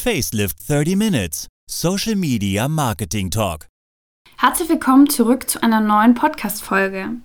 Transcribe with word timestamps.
Facelift 0.00 0.66
30 0.66 0.96
Minutes, 0.96 1.46
Social 1.70 2.16
Media 2.16 2.68
Marketing 2.68 3.30
Talk. 3.30 3.66
Herzlich 4.38 4.70
willkommen 4.70 5.10
zurück 5.10 5.50
zu 5.50 5.62
einer 5.62 5.82
neuen 5.82 6.14
Podcast-Folge. 6.14 7.16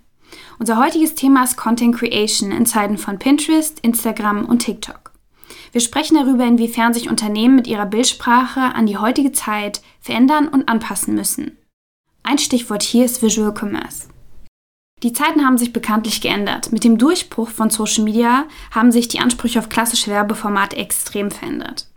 Unser 0.60 0.78
heutiges 0.78 1.16
Thema 1.16 1.46
ist 1.46 1.56
Content 1.56 1.96
Creation 1.96 2.52
in 2.52 2.66
Zeiten 2.66 2.98
von 2.98 3.18
Pinterest, 3.18 3.80
Instagram 3.80 4.44
und 4.44 4.60
TikTok. 4.60 5.14
Wir 5.72 5.80
sprechen 5.80 6.16
darüber, 6.16 6.44
inwiefern 6.44 6.94
sich 6.94 7.10
Unternehmen 7.10 7.56
mit 7.56 7.68
ihrer 7.68 7.86
Bildsprache 7.86 8.60
an 8.60 8.88
die 8.88 8.98
heutige 8.98 9.32
Zeit 9.32 9.82
verändern 10.02 10.50
und 10.50 10.68
anpassen 10.68 11.16
müssen. 11.16 11.58
Ein 12.24 12.40
Stichwort 12.40 12.84
hier 12.84 13.06
ist 13.06 13.22
Visual 13.22 13.54
Commerce. 13.58 14.10
Die 15.02 15.14
Zeiten 15.14 15.46
haben 15.46 15.58
sich 15.58 15.72
bekanntlich 15.72 16.20
geändert. 16.20 16.74
Mit 16.74 16.84
dem 16.84 16.98
Durchbruch 16.98 17.48
von 17.48 17.70
Social 17.70 18.04
Media 18.04 18.44
haben 18.72 18.92
sich 18.92 19.08
die 19.08 19.20
Ansprüche 19.20 19.60
auf 19.60 19.70
klassische 19.70 20.12
Werbeformate 20.12 20.76
extrem 20.76 21.32
verändert. 21.32 21.88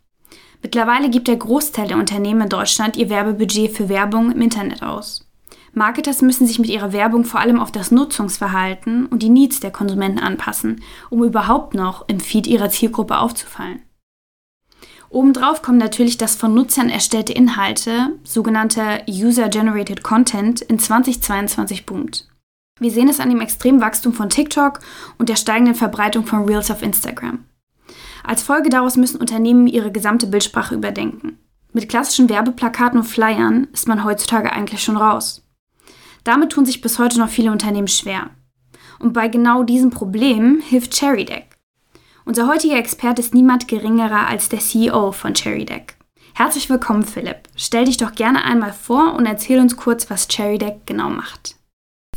Mittlerweile 0.63 1.09
gibt 1.11 1.29
der 1.29 1.37
Großteil 1.37 1.89
der 1.89 1.99
Unternehmen 1.99 2.43
in 2.43 2.49
Deutschland 2.49 2.97
ihr 2.97 3.09
Werbebudget 3.09 3.71
für 3.71 3.89
Werbung 3.89 4.33
im 4.33 4.43
Internet 4.43 4.83
aus. 4.83 5.29
Marketers 5.73 6.23
müssen 6.23 6.47
sich 6.47 6.59
mit 6.59 6.69
ihrer 6.69 6.93
Werbung 6.93 7.25
vor 7.25 7.41
allem 7.41 7.61
auf 7.61 7.71
das 7.71 7.91
Nutzungsverhalten 7.91 9.07
und 9.07 9.23
die 9.23 9.29
Needs 9.29 9.61
der 9.61 9.71
Konsumenten 9.71 10.19
anpassen, 10.19 10.83
um 11.11 11.23
überhaupt 11.23 11.75
noch 11.75 12.09
im 12.09 12.21
Feed 12.21 12.47
ihrer 12.47 12.71
Zielgruppe 12.71 13.19
aufzufallen. 13.19 13.83
Obendrauf 15.11 15.63
kommen 15.63 15.79
natürlich 15.79 16.19
das 16.19 16.37
von 16.37 16.53
Nutzern 16.53 16.91
erstellte 16.91 17.33
Inhalte, 17.33 18.19
sogenannter 18.25 19.01
User-Generated 19.09 20.03
Content, 20.03 20.61
in 20.61 20.79
2022 20.79 21.87
boomt. 21.87 22.29
Wir 22.79 22.91
sehen 22.91 23.09
es 23.09 23.21
an 23.21 23.31
dem 23.31 23.41
extremen 23.41 23.81
Wachstum 23.81 24.13
von 24.13 24.29
TikTok 24.29 24.81
und 25.17 25.29
der 25.29 25.37
steigenden 25.37 25.75
Verbreitung 25.75 26.27
von 26.27 26.45
Reels 26.45 26.71
auf 26.71 26.83
Instagram. 26.83 27.45
Als 28.29 28.43
Folge 28.43 28.69
daraus 28.69 28.99
müssen 28.99 29.23
Unternehmen 29.23 29.67
ihre 29.67 29.91
gesamte 29.91 30.27
Bildsprache 30.27 30.75
überdenken. 30.75 31.39
Mit 31.73 31.89
klassischen 31.89 32.29
Werbeplakaten 32.29 32.99
und 32.99 33.07
Flyern 33.07 33.69
ist 33.73 33.89
man 33.89 34.05
heutzutage 34.05 34.53
eigentlich 34.53 34.83
schon 34.83 34.99
raus. 34.99 35.49
Damit 36.25 36.53
tun 36.53 36.67
sich 36.67 36.83
bis 36.83 36.99
heute 36.99 37.19
noch 37.19 37.31
viele 37.31 37.51
Unternehmen 37.51 37.89
schwer. 37.89 38.29
Und 38.99 39.15
bei 39.15 39.29
genau 39.29 39.63
diesem 39.63 39.89
Problem 39.89 40.61
hilft 40.61 40.93
CherryDeck. 40.93 41.57
Unser 42.27 42.49
heutiger 42.49 42.77
Experte 42.77 43.23
ist 43.23 43.33
niemand 43.33 43.67
geringerer 43.67 44.27
als 44.27 44.51
der 44.51 44.59
CEO 44.59 45.13
von 45.13 45.35
CherryDeck. 45.35 45.97
Herzlich 46.35 46.69
willkommen, 46.69 47.05
Philipp. 47.05 47.49
Stell 47.57 47.87
dich 47.87 47.97
doch 47.97 48.13
gerne 48.13 48.45
einmal 48.45 48.75
vor 48.75 49.15
und 49.15 49.25
erzähl 49.25 49.59
uns 49.59 49.79
kurz, 49.79 50.11
was 50.11 50.29
CherryDeck 50.29 50.87
genau 50.87 51.09
macht. 51.09 51.58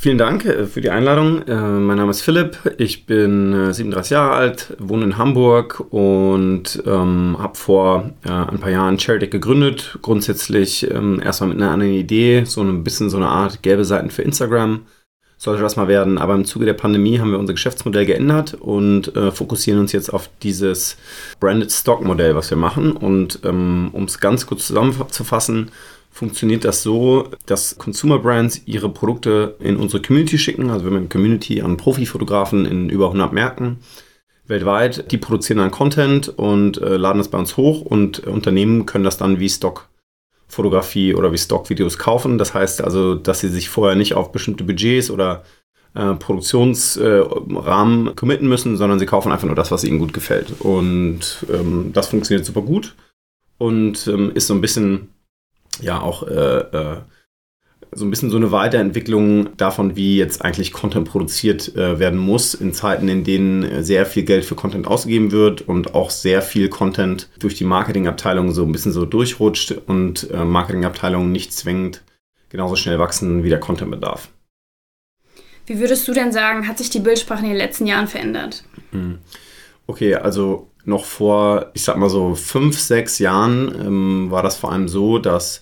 Vielen 0.01 0.17
Dank 0.17 0.45
äh, 0.45 0.65
für 0.65 0.81
die 0.81 0.89
Einladung. 0.89 1.43
Äh, 1.43 1.53
mein 1.53 1.97
Name 1.97 2.09
ist 2.09 2.21
Philipp, 2.21 2.57
ich 2.79 3.05
bin 3.05 3.71
37 3.71 4.11
äh, 4.11 4.15
Jahre 4.15 4.31
alt, 4.31 4.75
wohne 4.79 5.03
in 5.03 5.17
Hamburg 5.19 5.79
und 5.91 6.81
ähm, 6.87 7.35
habe 7.37 7.55
vor 7.55 8.09
äh, 8.25 8.31
ein 8.31 8.57
paar 8.57 8.71
Jahren 8.71 8.97
ChariTech 8.97 9.29
gegründet. 9.29 9.99
Grundsätzlich 10.01 10.89
ähm, 10.89 11.21
erstmal 11.23 11.49
mit 11.49 11.61
einer 11.61 11.69
anderen 11.69 11.93
Idee, 11.93 12.45
so 12.45 12.61
ein 12.61 12.83
bisschen 12.83 13.11
so 13.11 13.17
eine 13.17 13.27
Art 13.27 13.61
gelbe 13.61 13.85
Seiten 13.85 14.09
für 14.09 14.23
Instagram 14.23 14.87
sollte 15.41 15.63
das 15.63 15.75
mal 15.75 15.87
werden. 15.87 16.19
Aber 16.19 16.35
im 16.35 16.45
Zuge 16.45 16.65
der 16.65 16.73
Pandemie 16.73 17.19
haben 17.19 17.31
wir 17.31 17.39
unser 17.39 17.53
Geschäftsmodell 17.53 18.05
geändert 18.05 18.53
und 18.53 19.15
äh, 19.15 19.31
fokussieren 19.31 19.79
uns 19.79 19.91
jetzt 19.91 20.13
auf 20.13 20.29
dieses 20.43 20.97
Branded 21.39 21.71
Stock 21.71 22.03
Modell, 22.05 22.35
was 22.35 22.51
wir 22.51 22.57
machen. 22.57 22.91
Und 22.91 23.39
ähm, 23.43 23.89
um 23.91 24.03
es 24.03 24.19
ganz 24.19 24.45
kurz 24.45 24.67
zusammenzufassen, 24.67 25.71
funktioniert 26.11 26.65
das 26.65 26.83
so, 26.83 27.29
dass 27.45 27.77
Consumer 27.77 28.19
Brands 28.19 28.61
ihre 28.65 28.89
Produkte 28.89 29.55
in 29.59 29.77
unsere 29.77 30.03
Community 30.03 30.37
schicken. 30.37 30.69
Also 30.69 30.85
wir 30.85 30.91
haben 30.91 30.97
eine 30.97 31.07
Community 31.07 31.61
an 31.61 31.77
Profifotografen 31.77 32.65
in 32.65 32.89
über 32.89 33.05
100 33.05 33.33
Märkten 33.33 33.77
weltweit. 34.45 35.11
Die 35.11 35.17
produzieren 35.17 35.59
dann 35.59 35.71
Content 35.71 36.29
und 36.29 36.79
äh, 36.79 36.97
laden 36.97 37.17
das 37.17 37.29
bei 37.29 37.39
uns 37.39 37.57
hoch 37.57 37.81
und 37.81 38.27
äh, 38.27 38.29
Unternehmen 38.29 38.85
können 38.85 39.05
das 39.05 39.17
dann 39.17 39.39
wie 39.39 39.49
Stockfotografie 39.49 41.15
oder 41.15 41.31
wie 41.31 41.37
Stockvideos 41.37 41.97
kaufen. 41.97 42.37
Das 42.37 42.53
heißt 42.53 42.83
also, 42.83 43.15
dass 43.15 43.39
sie 43.39 43.49
sich 43.49 43.69
vorher 43.69 43.95
nicht 43.95 44.13
auf 44.13 44.31
bestimmte 44.31 44.65
Budgets 44.65 45.09
oder 45.09 45.43
äh, 45.95 46.13
Produktionsrahmen 46.13 48.07
äh, 48.07 48.13
committen 48.13 48.47
müssen, 48.47 48.77
sondern 48.77 48.99
sie 48.99 49.05
kaufen 49.05 49.31
einfach 49.31 49.47
nur 49.47 49.55
das, 49.55 49.71
was 49.71 49.83
ihnen 49.83 49.99
gut 49.99 50.13
gefällt. 50.13 50.53
Und 50.59 51.45
ähm, 51.51 51.91
das 51.93 52.09
funktioniert 52.09 52.45
super 52.45 52.61
gut 52.61 52.95
und 53.57 54.07
ähm, 54.07 54.31
ist 54.35 54.47
so 54.47 54.53
ein 54.53 54.61
bisschen 54.61 55.09
ja 55.79 56.01
auch 56.01 56.27
äh, 56.27 56.59
äh, 56.59 56.97
so 57.93 58.05
ein 58.05 58.09
bisschen 58.09 58.29
so 58.29 58.37
eine 58.37 58.51
Weiterentwicklung 58.51 59.55
davon, 59.57 59.95
wie 59.95 60.17
jetzt 60.17 60.43
eigentlich 60.43 60.71
Content 60.71 61.09
produziert 61.09 61.75
äh, 61.75 61.99
werden 61.99 62.19
muss, 62.19 62.53
in 62.53 62.73
Zeiten, 62.73 63.09
in 63.09 63.23
denen 63.23 63.83
sehr 63.83 64.05
viel 64.05 64.23
Geld 64.23 64.45
für 64.45 64.55
Content 64.55 64.87
ausgegeben 64.87 65.31
wird 65.31 65.61
und 65.61 65.93
auch 65.93 66.09
sehr 66.09 66.41
viel 66.41 66.69
Content 66.69 67.29
durch 67.39 67.55
die 67.55 67.65
Marketingabteilung 67.65 68.51
so 68.51 68.63
ein 68.63 68.71
bisschen 68.71 68.93
so 68.93 69.05
durchrutscht 69.05 69.73
und 69.87 70.29
äh, 70.31 70.45
Marketingabteilungen 70.45 71.31
nicht 71.31 71.53
zwingend 71.53 72.03
genauso 72.49 72.75
schnell 72.75 72.99
wachsen 72.99 73.43
wie 73.43 73.49
der 73.49 73.59
Contentbedarf. 73.59 74.29
Wie 75.65 75.79
würdest 75.79 76.07
du 76.07 76.13
denn 76.13 76.31
sagen, 76.31 76.67
hat 76.67 76.77
sich 76.77 76.89
die 76.89 76.99
Bildsprache 76.99 77.43
in 77.43 77.49
den 77.49 77.57
letzten 77.57 77.87
Jahren 77.87 78.07
verändert? 78.07 78.63
Hm. 78.91 79.19
Okay, 79.87 80.15
also 80.15 80.70
noch 80.85 81.05
vor, 81.05 81.71
ich 81.73 81.83
sag 81.83 81.97
mal 81.97 82.09
so 82.09 82.35
fünf, 82.35 82.79
sechs 82.79 83.19
Jahren 83.19 83.73
ähm, 83.79 84.31
war 84.31 84.43
das 84.43 84.57
vor 84.57 84.71
allem 84.71 84.87
so, 84.87 85.17
dass 85.17 85.61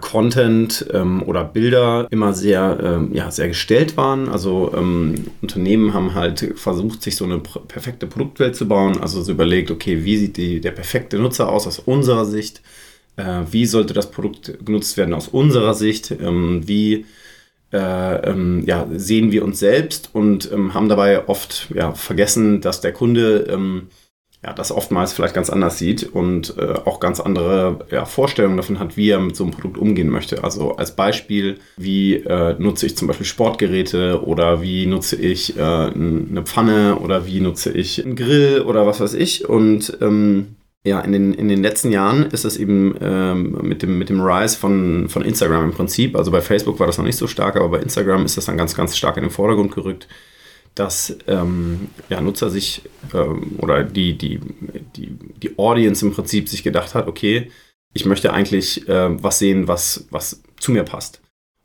Content 0.00 0.86
ähm, 0.92 1.22
oder 1.22 1.44
Bilder 1.44 2.08
immer 2.10 2.32
sehr, 2.34 2.78
ähm, 2.82 3.10
ja, 3.14 3.30
sehr 3.30 3.48
gestellt 3.48 3.96
waren. 3.96 4.28
Also 4.28 4.72
ähm, 4.76 5.26
Unternehmen 5.42 5.94
haben 5.94 6.14
halt 6.14 6.54
versucht, 6.56 7.02
sich 7.02 7.16
so 7.16 7.24
eine 7.24 7.38
perfekte 7.38 8.06
Produktwelt 8.06 8.56
zu 8.56 8.66
bauen. 8.66 9.00
Also 9.00 9.22
so 9.22 9.32
überlegt, 9.32 9.70
okay, 9.70 10.04
wie 10.04 10.16
sieht 10.16 10.36
die, 10.36 10.60
der 10.60 10.72
perfekte 10.72 11.18
Nutzer 11.18 11.48
aus 11.48 11.66
aus 11.66 11.78
unserer 11.78 12.24
Sicht? 12.24 12.62
Äh, 13.16 13.42
wie 13.50 13.66
sollte 13.66 13.94
das 13.94 14.10
Produkt 14.10 14.64
genutzt 14.64 14.96
werden 14.96 15.14
aus 15.14 15.28
unserer 15.28 15.74
Sicht? 15.74 16.10
Ähm, 16.10 16.66
wie 16.66 17.06
äh, 17.72 18.30
ähm, 18.30 18.64
ja, 18.66 18.86
sehen 18.94 19.32
wir 19.32 19.44
uns 19.44 19.58
selbst 19.58 20.10
und 20.12 20.50
ähm, 20.52 20.74
haben 20.74 20.88
dabei 20.88 21.28
oft 21.28 21.68
ja, 21.74 21.92
vergessen, 21.92 22.60
dass 22.60 22.80
der 22.80 22.92
Kunde 22.92 23.46
ja, 24.44 24.52
das 24.52 24.72
oftmals 24.72 25.12
vielleicht 25.12 25.34
ganz 25.34 25.50
anders 25.50 25.78
sieht 25.78 26.02
und 26.02 26.56
äh, 26.58 26.74
auch 26.84 26.98
ganz 26.98 27.20
andere 27.20 27.86
ja, 27.90 28.04
Vorstellungen 28.04 28.56
davon 28.56 28.80
hat, 28.80 28.96
wie 28.96 29.10
er 29.10 29.20
mit 29.20 29.36
so 29.36 29.44
einem 29.44 29.52
Produkt 29.52 29.78
umgehen 29.78 30.08
möchte. 30.08 30.42
Also 30.42 30.76
als 30.76 30.96
Beispiel, 30.96 31.58
wie 31.76 32.14
äh, 32.14 32.56
nutze 32.58 32.86
ich 32.86 32.96
zum 32.96 33.06
Beispiel 33.06 33.26
Sportgeräte 33.26 34.24
oder 34.24 34.60
wie 34.60 34.86
nutze 34.86 35.14
ich 35.14 35.56
äh, 35.56 35.62
eine 35.62 36.42
Pfanne 36.44 36.96
oder 36.96 37.24
wie 37.24 37.40
nutze 37.40 37.70
ich 37.70 38.04
einen 38.04 38.16
Grill 38.16 38.62
oder 38.62 38.84
was 38.84 39.00
weiß 39.00 39.14
ich. 39.14 39.48
Und 39.48 39.96
ähm, 40.00 40.56
ja, 40.84 40.98
in 41.00 41.12
den, 41.12 41.34
in 41.34 41.48
den 41.48 41.62
letzten 41.62 41.92
Jahren 41.92 42.24
ist 42.24 42.44
es 42.44 42.56
eben 42.56 42.96
ähm, 43.00 43.58
mit, 43.62 43.82
dem, 43.82 43.96
mit 43.96 44.08
dem 44.08 44.20
Rise 44.20 44.58
von, 44.58 45.08
von 45.08 45.22
Instagram 45.22 45.66
im 45.66 45.72
Prinzip, 45.72 46.16
also 46.16 46.32
bei 46.32 46.40
Facebook 46.40 46.80
war 46.80 46.88
das 46.88 46.98
noch 46.98 47.04
nicht 47.04 47.18
so 47.18 47.28
stark, 47.28 47.54
aber 47.54 47.68
bei 47.68 47.78
Instagram 47.78 48.24
ist 48.24 48.36
das 48.36 48.46
dann 48.46 48.56
ganz, 48.56 48.74
ganz 48.74 48.96
stark 48.96 49.16
in 49.16 49.22
den 49.22 49.30
Vordergrund 49.30 49.72
gerückt 49.72 50.08
dass 50.74 51.16
ähm, 51.26 51.88
ja, 52.08 52.20
Nutzer 52.20 52.50
sich 52.50 52.82
ähm, 53.12 53.56
oder 53.58 53.84
die, 53.84 54.16
die, 54.16 54.40
die, 54.96 55.16
die 55.42 55.58
Audience 55.58 56.04
im 56.04 56.12
Prinzip 56.12 56.48
sich 56.48 56.62
gedacht 56.62 56.94
hat, 56.94 57.06
okay, 57.06 57.50
ich 57.94 58.06
möchte 58.06 58.32
eigentlich 58.32 58.88
äh, 58.88 59.22
was 59.22 59.38
sehen, 59.38 59.68
was, 59.68 60.06
was 60.10 60.42
zu 60.58 60.72
mir 60.72 60.84
passt. 60.84 61.20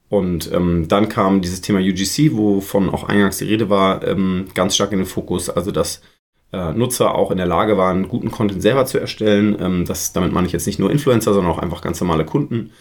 Und 0.09 0.51
ähm, 0.53 0.88
dann 0.88 1.09
kam 1.09 1.41
dieses 1.41 1.62
Thema 1.62 1.79
UGC, 1.79 2.35
wovon 2.35 2.90
auch 2.90 3.03
eingangs 3.03 3.38
die 3.38 3.45
Rede 3.45 3.69
war, 3.69 4.06
ähm, 4.07 4.47
ganz 4.53 4.75
stark 4.75 4.91
in 4.91 5.00
den 5.00 5.06
Fokus. 5.06 5.50
Also, 5.50 5.72
dass 5.72 6.01
äh, 6.53 6.72
Nutzer 6.72 7.13
auch 7.13 7.31
in 7.31 7.38
der 7.38 7.45
Lage 7.45 7.78
waren, 7.78 8.07
guten 8.07 8.31
Content 8.31 8.62
selber 8.62 8.85
zu 8.85 9.00
erstellen. 9.00 9.57
Ähm, 9.59 9.85
das, 9.85 10.13
damit 10.13 10.31
meine 10.31 10.47
ich 10.47 10.53
jetzt 10.53 10.68
nicht 10.68 10.79
nur 10.79 10.91
Influencer, 10.91 11.34
sondern 11.34 11.51
auch 11.51 11.59
einfach 11.59 11.81
ganz 11.81 12.00
normale 12.00 12.25
Kunden. 12.25 12.72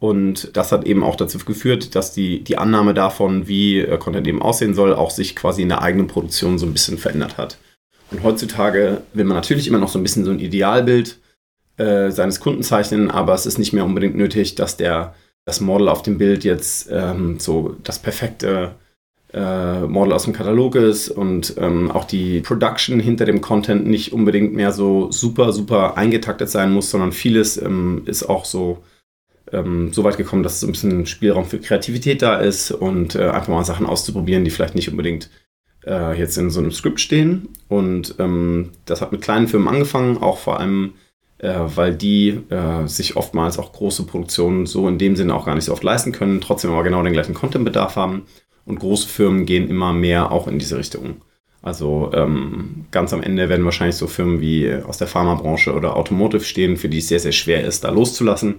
Und 0.00 0.56
das 0.56 0.70
hat 0.70 0.86
eben 0.86 1.02
auch 1.02 1.16
dazu 1.16 1.38
geführt, 1.38 1.94
dass 1.94 2.12
die, 2.12 2.44
die 2.44 2.56
Annahme 2.56 2.94
davon, 2.94 3.48
wie 3.48 3.80
äh, 3.80 3.98
Content 3.98 4.26
eben 4.26 4.42
aussehen 4.42 4.74
soll, 4.74 4.94
auch 4.94 5.10
sich 5.10 5.34
quasi 5.34 5.62
in 5.62 5.68
der 5.68 5.82
eigenen 5.82 6.06
Produktion 6.06 6.58
so 6.58 6.66
ein 6.66 6.72
bisschen 6.72 6.98
verändert 6.98 7.36
hat. 7.36 7.58
Und 8.10 8.22
heutzutage 8.22 9.02
will 9.12 9.24
man 9.24 9.36
natürlich 9.36 9.66
immer 9.66 9.78
noch 9.78 9.88
so 9.88 9.98
ein 9.98 10.02
bisschen 10.02 10.24
so 10.24 10.30
ein 10.30 10.38
Idealbild 10.38 11.18
äh, 11.78 12.10
seines 12.10 12.40
Kunden 12.40 12.62
zeichnen, 12.62 13.10
aber 13.10 13.34
es 13.34 13.44
ist 13.44 13.58
nicht 13.58 13.72
mehr 13.72 13.84
unbedingt 13.84 14.16
nötig, 14.16 14.54
dass 14.54 14.76
der, 14.76 15.14
das 15.44 15.60
Model 15.60 15.88
auf 15.88 16.02
dem 16.02 16.16
Bild 16.16 16.44
jetzt 16.44 16.88
ähm, 16.90 17.38
so 17.38 17.76
das 17.82 17.98
perfekte 17.98 18.76
äh, 19.32 19.80
Model 19.82 20.12
aus 20.12 20.24
dem 20.24 20.32
Katalog 20.32 20.76
ist 20.76 21.10
und 21.10 21.54
ähm, 21.58 21.90
auch 21.90 22.04
die 22.04 22.40
Production 22.40 22.98
hinter 22.98 23.26
dem 23.26 23.40
Content 23.40 23.86
nicht 23.86 24.12
unbedingt 24.12 24.54
mehr 24.54 24.72
so 24.72 25.10
super, 25.12 25.52
super 25.52 25.98
eingetaktet 25.98 26.48
sein 26.48 26.72
muss, 26.72 26.90
sondern 26.90 27.12
vieles 27.12 27.60
ähm, 27.60 28.02
ist 28.06 28.28
auch 28.28 28.44
so 28.44 28.82
ähm, 29.52 29.92
so 29.92 30.04
weit 30.04 30.16
gekommen, 30.16 30.42
dass 30.42 30.60
so 30.60 30.66
ein 30.66 30.72
bisschen 30.72 31.06
Spielraum 31.06 31.44
für 31.44 31.58
Kreativität 31.58 32.22
da 32.22 32.36
ist 32.36 32.70
und 32.70 33.14
äh, 33.14 33.28
einfach 33.30 33.48
mal 33.48 33.64
Sachen 33.64 33.86
auszuprobieren, 33.86 34.44
die 34.44 34.50
vielleicht 34.50 34.74
nicht 34.74 34.90
unbedingt 34.90 35.30
äh, 35.86 36.18
jetzt 36.18 36.36
in 36.36 36.50
so 36.50 36.60
einem 36.60 36.72
Skript 36.72 37.00
stehen. 37.00 37.48
Und 37.68 38.14
ähm, 38.18 38.70
das 38.84 39.00
hat 39.00 39.12
mit 39.12 39.22
kleinen 39.22 39.48
Firmen 39.48 39.68
angefangen, 39.68 40.18
auch 40.18 40.38
vor 40.38 40.60
allem, 40.60 40.94
äh, 41.38 41.54
weil 41.74 41.94
die 41.94 42.40
äh, 42.50 42.86
sich 42.86 43.16
oftmals 43.16 43.58
auch 43.58 43.72
große 43.72 44.04
Produktionen 44.04 44.66
so 44.66 44.88
in 44.88 44.98
dem 44.98 45.16
Sinne 45.16 45.34
auch 45.34 45.46
gar 45.46 45.54
nicht 45.54 45.64
so 45.64 45.72
oft 45.72 45.84
leisten 45.84 46.12
können, 46.12 46.40
trotzdem 46.40 46.70
aber 46.70 46.82
genau 46.82 47.02
den 47.02 47.12
gleichen 47.12 47.34
Contentbedarf 47.34 47.96
haben. 47.96 48.22
Und 48.64 48.80
große 48.80 49.08
Firmen 49.08 49.46
gehen 49.46 49.68
immer 49.68 49.94
mehr 49.94 50.30
auch 50.30 50.46
in 50.46 50.58
diese 50.58 50.76
Richtung. 50.76 51.22
Also 51.62 52.10
ähm, 52.14 52.86
ganz 52.90 53.12
am 53.12 53.22
Ende 53.22 53.48
werden 53.48 53.64
wahrscheinlich 53.64 53.96
so 53.96 54.06
Firmen 54.06 54.40
wie 54.40 54.72
aus 54.72 54.98
der 54.98 55.08
Pharmabranche 55.08 55.74
oder 55.74 55.96
Automotive 55.96 56.44
stehen, 56.44 56.76
für 56.76 56.88
die 56.88 56.98
es 56.98 57.08
sehr, 57.08 57.18
sehr 57.18 57.32
schwer 57.32 57.64
ist, 57.64 57.84
da 57.84 57.90
loszulassen, 57.90 58.56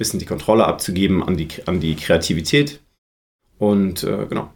bisschen 0.00 0.18
die 0.18 0.26
Kontrolle 0.26 0.64
abzugeben 0.66 1.22
an 1.22 1.36
die, 1.36 1.48
an 1.66 1.78
die 1.78 1.94
Kreativität. 1.94 2.80
Und 3.58 4.02
äh, 4.02 4.26
genau. 4.28 4.50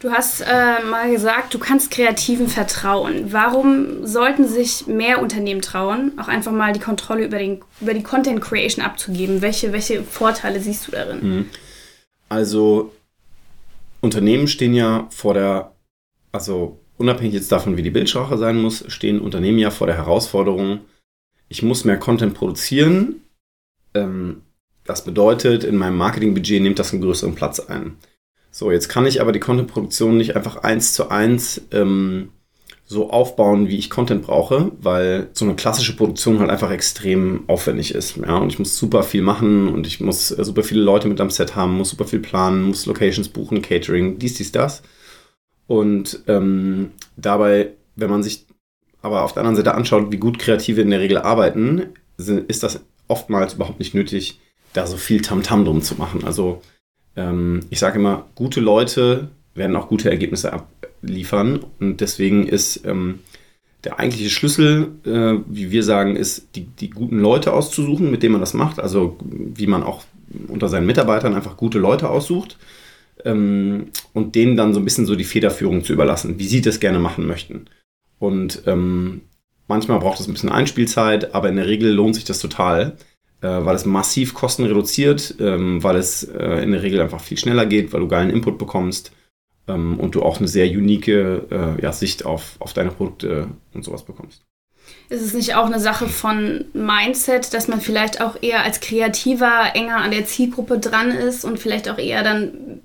Du 0.00 0.10
hast 0.10 0.40
äh, 0.40 0.82
mal 0.90 1.12
gesagt, 1.12 1.54
du 1.54 1.60
kannst 1.60 1.92
Kreativen 1.92 2.48
vertrauen. 2.48 3.32
Warum 3.32 4.04
sollten 4.04 4.48
sich 4.48 4.88
mehr 4.88 5.22
Unternehmen 5.22 5.60
trauen, 5.60 6.18
auch 6.18 6.26
einfach 6.26 6.50
mal 6.50 6.72
die 6.72 6.80
Kontrolle 6.80 7.24
über, 7.26 7.38
den, 7.38 7.60
über 7.80 7.94
die 7.94 8.02
Content 8.02 8.40
Creation 8.40 8.84
abzugeben? 8.84 9.42
Welche, 9.42 9.72
welche 9.72 10.02
Vorteile 10.02 10.58
siehst 10.60 10.88
du 10.88 10.92
darin? 10.92 11.18
Mhm. 11.22 11.50
Also 12.28 12.90
Unternehmen 14.00 14.48
stehen 14.48 14.74
ja 14.74 15.06
vor 15.10 15.34
der, 15.34 15.72
also 16.32 16.80
unabhängig 16.96 17.34
jetzt 17.34 17.52
davon, 17.52 17.76
wie 17.76 17.82
die 17.82 17.90
Bildsprache 17.90 18.38
sein 18.38 18.60
muss, 18.60 18.84
stehen 18.88 19.20
Unternehmen 19.20 19.58
ja 19.58 19.70
vor 19.70 19.86
der 19.86 19.96
Herausforderung, 19.96 20.80
ich 21.48 21.62
muss 21.62 21.84
mehr 21.84 21.98
Content 21.98 22.34
produzieren. 22.34 23.21
Ähm, 23.94 24.42
das 24.84 25.04
bedeutet, 25.04 25.64
in 25.64 25.76
meinem 25.76 25.96
Marketingbudget 25.96 26.62
nimmt 26.62 26.78
das 26.78 26.92
einen 26.92 27.02
größeren 27.02 27.34
Platz 27.34 27.60
ein. 27.60 27.96
So, 28.50 28.70
jetzt 28.70 28.88
kann 28.88 29.06
ich 29.06 29.20
aber 29.20 29.32
die 29.32 29.40
Content-Produktion 29.40 30.16
nicht 30.16 30.36
einfach 30.36 30.56
eins 30.56 30.92
zu 30.92 31.08
eins 31.08 31.62
ähm, 31.70 32.30
so 32.84 33.10
aufbauen, 33.10 33.68
wie 33.68 33.78
ich 33.78 33.90
Content 33.90 34.22
brauche, 34.22 34.72
weil 34.80 35.28
so 35.32 35.44
eine 35.44 35.54
klassische 35.54 35.96
Produktion 35.96 36.38
halt 36.40 36.50
einfach 36.50 36.70
extrem 36.70 37.44
aufwendig 37.46 37.94
ist. 37.94 38.18
Ja, 38.18 38.36
und 38.36 38.52
ich 38.52 38.58
muss 38.58 38.76
super 38.76 39.02
viel 39.02 39.22
machen 39.22 39.68
und 39.68 39.86
ich 39.86 40.00
muss 40.00 40.30
äh, 40.30 40.44
super 40.44 40.62
viele 40.62 40.82
Leute 40.82 41.08
mit 41.08 41.20
am 41.20 41.30
Set 41.30 41.56
haben, 41.56 41.78
muss 41.78 41.90
super 41.90 42.04
viel 42.04 42.20
planen, 42.20 42.64
muss 42.64 42.86
Locations 42.86 43.28
buchen, 43.28 43.62
Catering, 43.62 44.18
dies, 44.18 44.34
dies, 44.34 44.52
das. 44.52 44.82
Und 45.66 46.22
ähm, 46.26 46.90
dabei, 47.16 47.70
wenn 47.96 48.10
man 48.10 48.22
sich 48.22 48.46
aber 49.00 49.22
auf 49.22 49.32
der 49.32 49.40
anderen 49.40 49.56
Seite 49.56 49.74
anschaut, 49.74 50.12
wie 50.12 50.18
gut 50.18 50.38
Kreative 50.38 50.82
in 50.82 50.90
der 50.90 51.00
Regel 51.00 51.18
arbeiten, 51.18 51.94
ist 52.18 52.62
das 52.62 52.80
oftmals 53.08 53.54
überhaupt 53.54 53.78
nicht 53.78 53.94
nötig, 53.94 54.40
da 54.72 54.86
so 54.86 54.96
viel 54.96 55.20
Tamtam 55.20 55.60
-Tam 55.60 55.64
drum 55.64 55.82
zu 55.82 55.96
machen. 55.96 56.24
Also 56.24 56.62
ähm, 57.16 57.60
ich 57.70 57.78
sage 57.78 57.98
immer, 57.98 58.26
gute 58.34 58.60
Leute 58.60 59.28
werden 59.54 59.76
auch 59.76 59.88
gute 59.88 60.10
Ergebnisse 60.10 60.52
abliefern. 60.52 61.64
Und 61.78 62.00
deswegen 62.00 62.46
ist 62.46 62.84
ähm, 62.86 63.20
der 63.84 63.98
eigentliche 63.98 64.30
Schlüssel, 64.30 64.92
äh, 65.04 65.42
wie 65.46 65.70
wir 65.70 65.82
sagen, 65.82 66.16
ist, 66.16 66.54
die, 66.54 66.64
die 66.64 66.90
guten 66.90 67.18
Leute 67.18 67.52
auszusuchen, 67.52 68.10
mit 68.10 68.22
denen 68.22 68.32
man 68.32 68.40
das 68.40 68.54
macht. 68.54 68.80
Also 68.80 69.18
wie 69.20 69.66
man 69.66 69.82
auch 69.82 70.04
unter 70.48 70.68
seinen 70.68 70.86
Mitarbeitern 70.86 71.34
einfach 71.34 71.56
gute 71.56 71.78
Leute 71.78 72.08
aussucht 72.08 72.58
ähm, 73.24 73.88
und 74.14 74.34
denen 74.34 74.56
dann 74.56 74.72
so 74.72 74.80
ein 74.80 74.84
bisschen 74.84 75.06
so 75.06 75.16
die 75.16 75.24
Federführung 75.24 75.84
zu 75.84 75.92
überlassen, 75.92 76.38
wie 76.38 76.46
sie 76.46 76.62
das 76.62 76.80
gerne 76.80 76.98
machen 76.98 77.26
möchten. 77.26 77.66
Und 78.18 78.62
ähm, 78.66 79.22
manchmal 79.72 79.98
braucht 80.00 80.20
es 80.20 80.28
ein 80.28 80.34
bisschen 80.34 80.52
Einspielzeit, 80.52 81.34
aber 81.34 81.48
in 81.48 81.56
der 81.56 81.66
Regel 81.66 81.90
lohnt 81.90 82.14
sich 82.14 82.24
das 82.24 82.38
total, 82.38 82.98
äh, 83.40 83.48
weil 83.48 83.74
es 83.74 83.86
massiv 83.86 84.34
Kosten 84.34 84.64
reduziert, 84.64 85.34
ähm, 85.40 85.82
weil 85.82 85.96
es 85.96 86.24
äh, 86.24 86.62
in 86.62 86.72
der 86.72 86.82
Regel 86.82 87.00
einfach 87.00 87.20
viel 87.20 87.38
schneller 87.38 87.64
geht, 87.64 87.92
weil 87.92 88.00
du 88.00 88.08
geilen 88.08 88.28
Input 88.28 88.58
bekommst 88.58 89.12
ähm, 89.66 89.98
und 89.98 90.14
du 90.14 90.22
auch 90.22 90.38
eine 90.38 90.48
sehr 90.48 90.66
unique 90.66 91.08
äh, 91.08 91.82
ja, 91.82 91.92
Sicht 91.92 92.26
auf, 92.26 92.56
auf 92.58 92.74
deine 92.74 92.90
Produkte 92.90 93.48
und 93.72 93.82
sowas 93.82 94.02
bekommst. 94.02 94.42
Ist 95.08 95.22
es 95.22 95.32
nicht 95.32 95.54
auch 95.54 95.66
eine 95.66 95.80
Sache 95.80 96.06
von 96.06 96.66
Mindset, 96.74 97.54
dass 97.54 97.68
man 97.68 97.80
vielleicht 97.80 98.20
auch 98.20 98.42
eher 98.42 98.62
als 98.62 98.80
Kreativer 98.80 99.70
enger 99.74 99.96
an 99.96 100.10
der 100.10 100.26
Zielgruppe 100.26 100.78
dran 100.78 101.10
ist 101.10 101.44
und 101.44 101.58
vielleicht 101.58 101.88
auch 101.88 101.98
eher 101.98 102.22
dann 102.22 102.82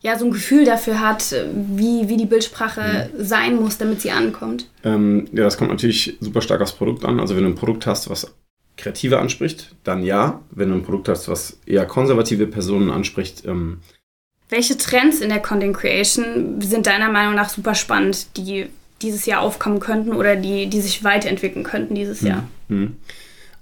ja 0.00 0.18
so 0.18 0.26
ein 0.26 0.30
Gefühl 0.30 0.64
dafür 0.64 1.00
hat, 1.00 1.34
wie, 1.52 2.08
wie 2.08 2.16
die 2.16 2.26
Bildsprache 2.26 3.10
mhm. 3.12 3.24
sein 3.24 3.56
muss, 3.56 3.78
damit 3.78 4.00
sie 4.00 4.10
ankommt? 4.10 4.68
Ähm, 4.84 5.28
ja, 5.32 5.44
das 5.44 5.58
kommt 5.58 5.70
natürlich 5.70 6.16
super 6.20 6.40
stark 6.40 6.60
aufs 6.60 6.72
Produkt 6.72 7.04
an. 7.04 7.20
Also 7.20 7.36
wenn 7.36 7.44
du 7.44 7.50
ein 7.50 7.56
Produkt 7.56 7.86
hast, 7.86 8.08
was 8.08 8.32
Kreative 8.76 9.18
anspricht, 9.18 9.74
dann 9.84 10.02
ja. 10.02 10.40
Wenn 10.50 10.70
du 10.70 10.76
ein 10.76 10.84
Produkt 10.84 11.08
hast, 11.08 11.28
was 11.28 11.58
eher 11.66 11.84
konservative 11.84 12.46
Personen 12.46 12.90
anspricht. 12.90 13.44
Ähm 13.44 13.80
Welche 14.48 14.78
Trends 14.78 15.20
in 15.20 15.28
der 15.28 15.40
Content 15.40 15.76
Creation 15.76 16.60
sind 16.60 16.86
deiner 16.86 17.10
Meinung 17.10 17.34
nach 17.34 17.48
super 17.48 17.74
spannend, 17.74 18.36
die 18.36 18.66
dieses 19.02 19.26
Jahr 19.26 19.42
aufkommen 19.42 19.80
könnten 19.80 20.12
oder 20.12 20.36
die, 20.36 20.68
die 20.68 20.80
sich 20.80 21.04
weiterentwickeln 21.04 21.64
könnten 21.64 21.94
dieses 21.94 22.20
Jahr? 22.20 22.48
Mhm. 22.68 22.96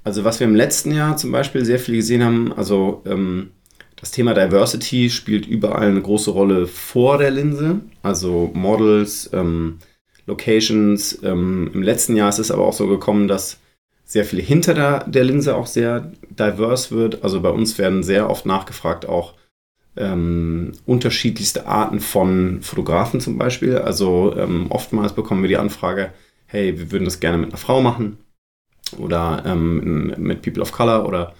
Also 0.04 0.22
was 0.22 0.38
wir 0.38 0.46
im 0.46 0.54
letzten 0.54 0.92
Jahr 0.92 1.16
zum 1.16 1.32
Beispiel 1.32 1.64
sehr 1.64 1.80
viel 1.80 1.96
gesehen 1.96 2.22
haben, 2.22 2.52
also 2.52 3.02
ähm, 3.06 3.50
das 3.96 4.10
Thema 4.10 4.34
Diversity 4.34 5.10
spielt 5.10 5.46
überall 5.46 5.88
eine 5.88 6.02
große 6.02 6.30
Rolle 6.30 6.66
vor 6.66 7.18
der 7.18 7.30
Linse. 7.30 7.80
Also 8.02 8.50
Models, 8.54 9.30
ähm, 9.32 9.78
Locations. 10.26 11.18
Ähm, 11.22 11.70
Im 11.72 11.82
letzten 11.82 12.14
Jahr 12.14 12.28
ist 12.28 12.38
es 12.38 12.50
aber 12.50 12.66
auch 12.66 12.74
so 12.74 12.86
gekommen, 12.86 13.26
dass 13.26 13.58
sehr 14.04 14.24
viel 14.24 14.40
hinter 14.40 14.74
der, 14.74 15.04
der 15.08 15.24
Linse 15.24 15.56
auch 15.56 15.66
sehr 15.66 16.12
divers 16.28 16.92
wird. 16.92 17.24
Also 17.24 17.40
bei 17.40 17.48
uns 17.50 17.78
werden 17.78 18.02
sehr 18.02 18.28
oft 18.28 18.44
nachgefragt 18.44 19.08
auch 19.08 19.34
ähm, 19.96 20.72
unterschiedlichste 20.84 21.66
Arten 21.66 22.00
von 22.00 22.60
Fotografen 22.62 23.20
zum 23.20 23.38
Beispiel. 23.38 23.78
Also 23.78 24.36
ähm, 24.36 24.66
oftmals 24.68 25.14
bekommen 25.14 25.42
wir 25.42 25.48
die 25.48 25.56
Anfrage, 25.56 26.12
hey, 26.46 26.78
wir 26.78 26.92
würden 26.92 27.06
das 27.06 27.18
gerne 27.18 27.38
mit 27.38 27.48
einer 27.48 27.58
Frau 27.58 27.80
machen 27.80 28.18
oder 28.98 29.42
ähm, 29.46 30.14
mit 30.18 30.42
People 30.42 30.62
of 30.62 30.72
Color 30.72 31.06
oder 31.08 31.34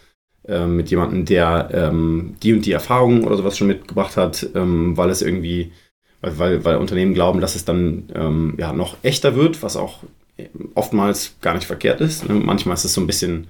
äh, 0.48 0.66
mit 0.66 0.90
jemandem, 0.90 1.24
der 1.24 1.70
ähm, 1.72 2.36
die 2.42 2.52
und 2.52 2.66
die 2.66 2.72
Erfahrungen 2.72 3.24
oder 3.24 3.36
sowas 3.36 3.56
schon 3.58 3.68
mitgebracht 3.68 4.16
hat, 4.16 4.48
ähm, 4.54 4.96
weil 4.96 5.10
es 5.10 5.22
irgendwie, 5.22 5.72
weil, 6.20 6.64
weil 6.64 6.76
Unternehmen 6.76 7.14
glauben, 7.14 7.40
dass 7.40 7.56
es 7.56 7.64
dann 7.64 8.10
ähm, 8.14 8.54
ja 8.58 8.72
noch 8.72 8.96
echter 9.02 9.36
wird, 9.36 9.62
was 9.62 9.76
auch 9.76 10.04
oftmals 10.74 11.36
gar 11.40 11.54
nicht 11.54 11.66
verkehrt 11.66 12.00
ist. 12.00 12.28
Ne? 12.28 12.34
Manchmal 12.34 12.74
ist 12.74 12.84
es 12.84 12.94
so 12.94 13.00
ein 13.00 13.06
bisschen, 13.06 13.48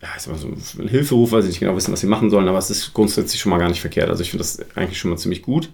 ja, 0.00 0.08
ist 0.16 0.26
immer 0.26 0.38
so 0.38 0.48
ein 0.48 0.88
Hilferuf, 0.88 1.32
weil 1.32 1.42
sie 1.42 1.48
nicht 1.48 1.60
genau 1.60 1.76
wissen, 1.76 1.92
was 1.92 2.00
sie 2.00 2.06
machen 2.06 2.30
sollen, 2.30 2.48
aber 2.48 2.58
es 2.58 2.70
ist 2.70 2.92
grundsätzlich 2.94 3.40
schon 3.40 3.50
mal 3.50 3.58
gar 3.58 3.68
nicht 3.68 3.80
verkehrt. 3.80 4.08
Also 4.08 4.22
ich 4.22 4.30
finde 4.30 4.42
das 4.44 4.60
eigentlich 4.76 4.98
schon 4.98 5.10
mal 5.10 5.16
ziemlich 5.16 5.42
gut. 5.42 5.70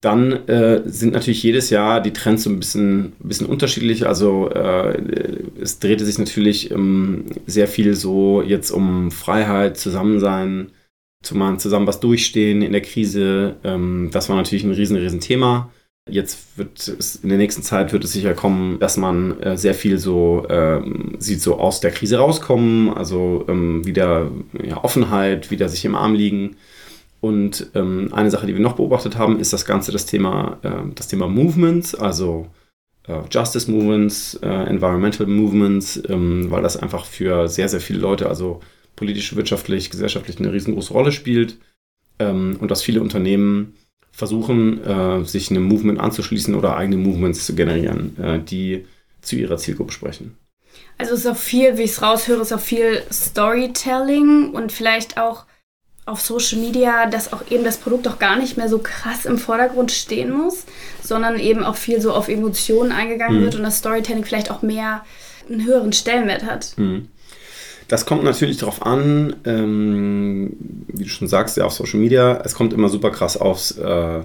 Dann 0.00 0.46
äh, 0.48 0.82
sind 0.86 1.12
natürlich 1.12 1.42
jedes 1.42 1.70
Jahr 1.70 2.00
die 2.00 2.12
Trends 2.12 2.44
so 2.44 2.50
ein 2.50 2.58
bisschen, 2.60 3.14
ein 3.20 3.28
bisschen 3.28 3.48
unterschiedlich. 3.48 4.06
Also 4.06 4.48
äh, 4.50 4.96
es 5.60 5.80
drehte 5.80 6.04
sich 6.04 6.18
natürlich 6.18 6.70
ähm, 6.70 7.24
sehr 7.46 7.66
viel 7.66 7.94
so 7.96 8.40
jetzt 8.42 8.70
um 8.70 9.10
Freiheit, 9.10 9.76
Zusammensein, 9.76 10.70
zusammen 11.20 11.86
was 11.86 11.98
durchstehen 11.98 12.62
in 12.62 12.70
der 12.70 12.82
Krise. 12.82 13.56
Ähm, 13.64 14.10
das 14.12 14.28
war 14.28 14.36
natürlich 14.36 14.62
ein 14.62 14.70
riesen, 14.70 14.96
riesen 14.96 15.20
Thema. 15.20 15.72
Jetzt 16.08 16.56
wird 16.56 16.78
es 16.78 17.16
in 17.16 17.28
der 17.28 17.38
nächsten 17.38 17.62
Zeit 17.62 17.92
wird 17.92 18.04
es 18.04 18.12
sicher 18.12 18.34
kommen, 18.34 18.78
dass 18.78 18.96
man 18.96 19.40
äh, 19.40 19.56
sehr 19.58 19.74
viel 19.74 19.98
so 19.98 20.46
ähm, 20.48 21.16
sieht, 21.18 21.42
so 21.42 21.58
aus 21.58 21.80
der 21.80 21.90
Krise 21.90 22.18
rauskommen, 22.18 22.94
also 22.94 23.44
ähm, 23.48 23.84
wieder 23.84 24.30
ja, 24.62 24.82
Offenheit, 24.82 25.50
wieder 25.50 25.68
sich 25.68 25.84
im 25.84 25.96
Arm 25.96 26.14
liegen. 26.14 26.56
Und 27.20 27.70
ähm, 27.74 28.12
eine 28.12 28.30
Sache, 28.30 28.46
die 28.46 28.54
wir 28.54 28.60
noch 28.60 28.76
beobachtet 28.76 29.16
haben, 29.16 29.40
ist 29.40 29.52
das 29.52 29.64
Ganze 29.64 29.90
das 29.90 30.06
Thema, 30.06 30.58
äh, 30.62 30.92
das 30.94 31.08
Thema 31.08 31.26
Movements, 31.26 31.94
also 31.94 32.48
äh, 33.08 33.20
Justice 33.30 33.70
Movements, 33.70 34.34
äh, 34.42 34.46
Environmental 34.46 35.26
Movements, 35.26 36.00
ähm, 36.08 36.50
weil 36.50 36.62
das 36.62 36.76
einfach 36.76 37.04
für 37.04 37.48
sehr, 37.48 37.68
sehr 37.68 37.80
viele 37.80 37.98
Leute, 37.98 38.28
also 38.28 38.60
politisch, 38.94 39.34
wirtschaftlich, 39.34 39.90
gesellschaftlich 39.90 40.38
eine 40.38 40.52
riesengroße 40.52 40.92
Rolle 40.92 41.12
spielt. 41.12 41.58
Ähm, 42.20 42.56
und 42.60 42.70
dass 42.70 42.82
viele 42.82 43.00
Unternehmen 43.00 43.74
versuchen, 44.12 44.84
äh, 44.84 45.24
sich 45.24 45.50
einem 45.50 45.64
Movement 45.64 46.00
anzuschließen 46.00 46.54
oder 46.54 46.76
eigene 46.76 46.96
Movements 46.96 47.46
zu 47.46 47.54
generieren, 47.54 48.16
äh, 48.18 48.40
die 48.40 48.84
zu 49.22 49.36
ihrer 49.36 49.56
Zielgruppe 49.56 49.92
sprechen. 49.92 50.36
Also 50.98 51.14
es 51.14 51.20
ist 51.20 51.26
auch 51.26 51.36
viel, 51.36 51.78
wie 51.78 51.82
ich 51.82 51.92
es 51.92 52.02
raushöre, 52.02 52.42
ist 52.42 52.52
auch 52.52 52.60
viel 52.60 53.02
Storytelling 53.12 54.50
und 54.50 54.72
vielleicht 54.72 55.18
auch 55.18 55.44
auf 56.08 56.20
Social 56.20 56.58
Media, 56.58 57.06
dass 57.06 57.32
auch 57.32 57.42
eben 57.50 57.64
das 57.64 57.76
Produkt 57.76 58.08
auch 58.08 58.18
gar 58.18 58.38
nicht 58.38 58.56
mehr 58.56 58.68
so 58.68 58.78
krass 58.78 59.24
im 59.26 59.38
Vordergrund 59.38 59.92
stehen 59.92 60.30
muss, 60.32 60.64
sondern 61.02 61.38
eben 61.38 61.64
auch 61.64 61.76
viel 61.76 62.00
so 62.00 62.12
auf 62.12 62.28
Emotionen 62.28 62.92
eingegangen 62.92 63.40
mhm. 63.40 63.44
wird 63.44 63.54
und 63.54 63.62
das 63.62 63.78
Storytelling 63.78 64.24
vielleicht 64.24 64.50
auch 64.50 64.62
mehr 64.62 65.04
einen 65.48 65.64
höheren 65.64 65.92
Stellenwert 65.92 66.44
hat. 66.44 66.74
Mhm. 66.76 67.08
Das 67.88 68.04
kommt 68.04 68.22
natürlich 68.22 68.58
darauf 68.58 68.84
an, 68.84 69.36
ähm, 69.44 70.52
wie 70.88 71.04
du 71.04 71.08
schon 71.08 71.28
sagst, 71.28 71.56
ja, 71.56 71.64
auf 71.64 71.72
Social 71.72 71.98
Media. 72.00 72.40
Es 72.44 72.54
kommt 72.54 72.74
immer 72.74 72.90
super 72.90 73.10
krass 73.10 73.38
aufs, 73.38 73.78
äh, 73.78 74.20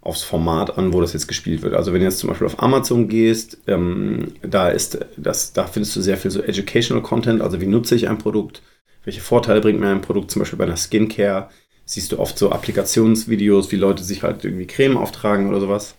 aufs 0.00 0.22
Format 0.22 0.78
an, 0.78 0.94
wo 0.94 1.02
das 1.02 1.12
jetzt 1.12 1.28
gespielt 1.28 1.60
wird. 1.60 1.74
Also 1.74 1.92
wenn 1.92 2.00
du 2.00 2.06
jetzt 2.06 2.18
zum 2.18 2.30
Beispiel 2.30 2.46
auf 2.46 2.62
Amazon 2.62 3.08
gehst, 3.08 3.58
ähm, 3.66 4.32
da 4.40 4.70
ist 4.70 4.98
das, 5.18 5.52
da 5.52 5.66
findest 5.66 5.94
du 5.94 6.00
sehr 6.00 6.16
viel 6.16 6.30
so 6.30 6.40
Educational 6.40 7.02
Content, 7.02 7.42
also 7.42 7.60
wie 7.60 7.66
nutze 7.66 7.94
ich 7.94 8.08
ein 8.08 8.16
Produkt, 8.16 8.62
welche 9.06 9.20
Vorteile 9.22 9.62
bringt 9.62 9.80
mir 9.80 9.88
ein 9.88 10.02
Produkt, 10.02 10.30
zum 10.30 10.40
Beispiel 10.40 10.58
bei 10.58 10.64
einer 10.64 10.76
Skincare, 10.76 11.48
siehst 11.86 12.12
du 12.12 12.18
oft 12.18 12.36
so 12.36 12.50
Applikationsvideos, 12.50 13.72
wie 13.72 13.76
Leute 13.76 14.02
sich 14.04 14.22
halt 14.22 14.44
irgendwie 14.44 14.66
Creme 14.66 14.98
auftragen 14.98 15.48
oder 15.48 15.60
sowas. 15.60 15.94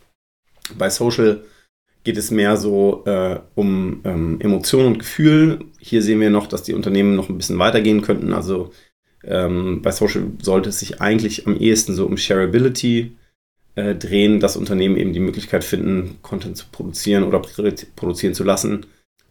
Bei 0.78 0.90
Social 0.90 1.44
geht 2.04 2.18
es 2.18 2.30
mehr 2.30 2.58
so 2.58 3.04
äh, 3.06 3.40
um 3.56 4.02
ähm, 4.04 4.40
Emotionen 4.42 4.88
und 4.88 5.00
Gefühl. 5.00 5.66
Hier 5.80 6.04
sehen 6.04 6.20
wir 6.20 6.30
noch, 6.30 6.48
dass 6.48 6.64
die 6.64 6.74
Unternehmen 6.74 7.16
noch 7.16 7.30
ein 7.30 7.38
bisschen 7.38 7.60
weitergehen 7.60 8.02
könnten. 8.02 8.34
Also 8.34 8.72
ähm, 9.24 9.82
bei 9.82 9.92
Social 9.92 10.24
sollte 10.42 10.70
es 10.70 10.80
sich 10.80 11.02
eigentlich 11.02 11.48
am 11.48 11.58
ehesten 11.58 11.94
so 11.96 12.06
um 12.06 12.18
Shareability 12.18 13.14
äh, 13.76 13.96
drehen, 13.96 14.42
dass 14.42 14.58
Unternehmen 14.58 14.98
eben 14.98 15.14
die 15.14 15.20
Möglichkeit 15.22 15.64
finden, 15.64 16.18
Content 16.22 16.58
zu 16.58 16.66
produzieren 16.72 17.24
oder 17.24 17.42
produzieren 17.96 18.34
zu 18.34 18.44
lassen, 18.44 18.86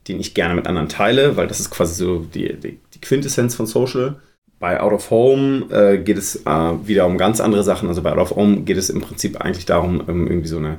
den 0.09 0.21
ich 0.21 0.35
gerne 0.35 0.55
mit 0.55 0.67
anderen 0.67 0.89
teile, 0.89 1.37
weil 1.37 1.49
das 1.49 1.61
ist 1.61 1.71
quasi 1.71 1.95
so 1.95 2.21
die, 2.21 2.55
die, 2.55 2.79
die 2.97 3.01
Quintessenz 3.01 3.55
von 3.55 3.67
Social. 3.67 4.17
Bei 4.59 4.81
Out 4.81 4.93
of 4.93 5.11
Home 5.11 5.67
äh, 5.71 5.99
geht 5.99 6.17
es 6.17 6.47
äh, 6.47 6.73
wieder 6.85 7.07
um 7.07 7.19
ganz 7.19 7.41
andere 7.41 7.63
Sachen. 7.63 7.89
Also 7.89 8.03
bei 8.03 8.13
Out 8.13 8.19
of 8.19 8.37
Home 8.37 8.63
geht 8.63 8.79
es 8.79 8.91
im 8.91 9.03
Prinzip 9.03 9.41
eigentlich 9.41 9.67
darum, 9.67 10.03
ähm, 10.09 10.27
irgendwie 10.27 10.49
so 10.49 10.57
eine, 10.57 10.79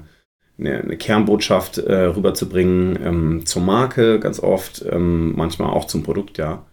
eine, 0.58 0.82
eine 0.82 0.98
Kernbotschaft 0.98 1.78
äh, 1.78 2.06
rüberzubringen 2.06 3.00
ähm, 3.04 3.46
zur 3.46 3.62
Marke 3.62 4.20
ganz 4.20 4.40
oft, 4.40 4.84
ähm, 4.90 5.36
manchmal 5.36 5.70
auch 5.70 5.86
zum 5.86 6.04
Produkt, 6.04 6.38
ja. 6.40 6.66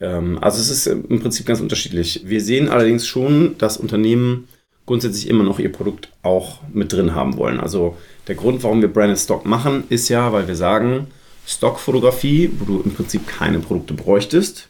Ähm, 0.00 0.38
also 0.40 0.60
es 0.60 0.70
ist 0.70 0.86
im 0.88 1.20
Prinzip 1.20 1.46
ganz 1.46 1.60
unterschiedlich. 1.60 2.22
Wir 2.26 2.40
sehen 2.40 2.68
allerdings 2.68 3.06
schon, 3.06 3.56
dass 3.58 3.76
Unternehmen 3.76 4.48
grundsätzlich 4.84 5.28
immer 5.28 5.44
noch 5.44 5.60
ihr 5.60 5.70
Produkt 5.70 6.08
auch 6.22 6.58
mit 6.72 6.92
drin 6.92 7.14
haben 7.14 7.36
wollen. 7.36 7.60
Also 7.60 7.96
der 8.26 8.34
Grund, 8.34 8.64
warum 8.64 8.80
wir 8.80 8.92
Branded 8.92 9.18
Stock 9.18 9.46
machen, 9.46 9.84
ist 9.88 10.08
ja, 10.08 10.32
weil 10.32 10.48
wir 10.48 10.56
sagen, 10.56 11.06
Stockfotografie, 11.46 12.50
wo 12.58 12.64
du 12.64 12.82
im 12.82 12.92
Prinzip 12.92 13.26
keine 13.26 13.60
Produkte 13.60 13.94
bräuchtest, 13.94 14.68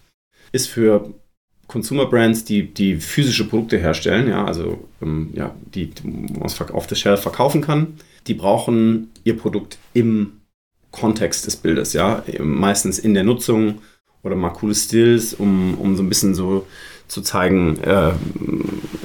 ist 0.53 0.69
für 0.69 1.13
Consumer 1.67 2.07
Brands, 2.07 2.45
die, 2.45 2.73
die 2.73 2.97
physische 2.97 3.49
Produkte 3.49 3.79
herstellen, 3.79 4.29
ja, 4.29 4.45
also 4.45 4.87
ähm, 5.01 5.31
ja, 5.33 5.55
die, 5.75 5.87
die 5.87 6.07
man 6.07 6.43
auf 6.43 6.87
der 6.87 6.97
Shelf 6.97 7.21
verkaufen 7.21 7.63
kann, 7.63 7.99
die 8.27 8.35
brauchen 8.35 9.11
ihr 9.25 9.37
Produkt 9.37 9.79
im 9.95 10.41
Kontext 10.91 11.47
des 11.47 11.57
Bildes, 11.57 11.95
ja, 11.95 12.23
meistens 12.41 12.99
in 12.99 13.15
der 13.15 13.25
Nutzung 13.25 13.81
oder 14.23 14.37
mal 14.37 14.51
coole 14.51 14.75
Stills, 14.75 15.35
um, 15.35 15.75
um 15.79 15.97
so 15.97 16.03
ein 16.03 16.09
bisschen 16.09 16.35
so 16.35 16.67
zu 17.09 17.23
zeigen, 17.23 17.79
äh, 17.83 18.13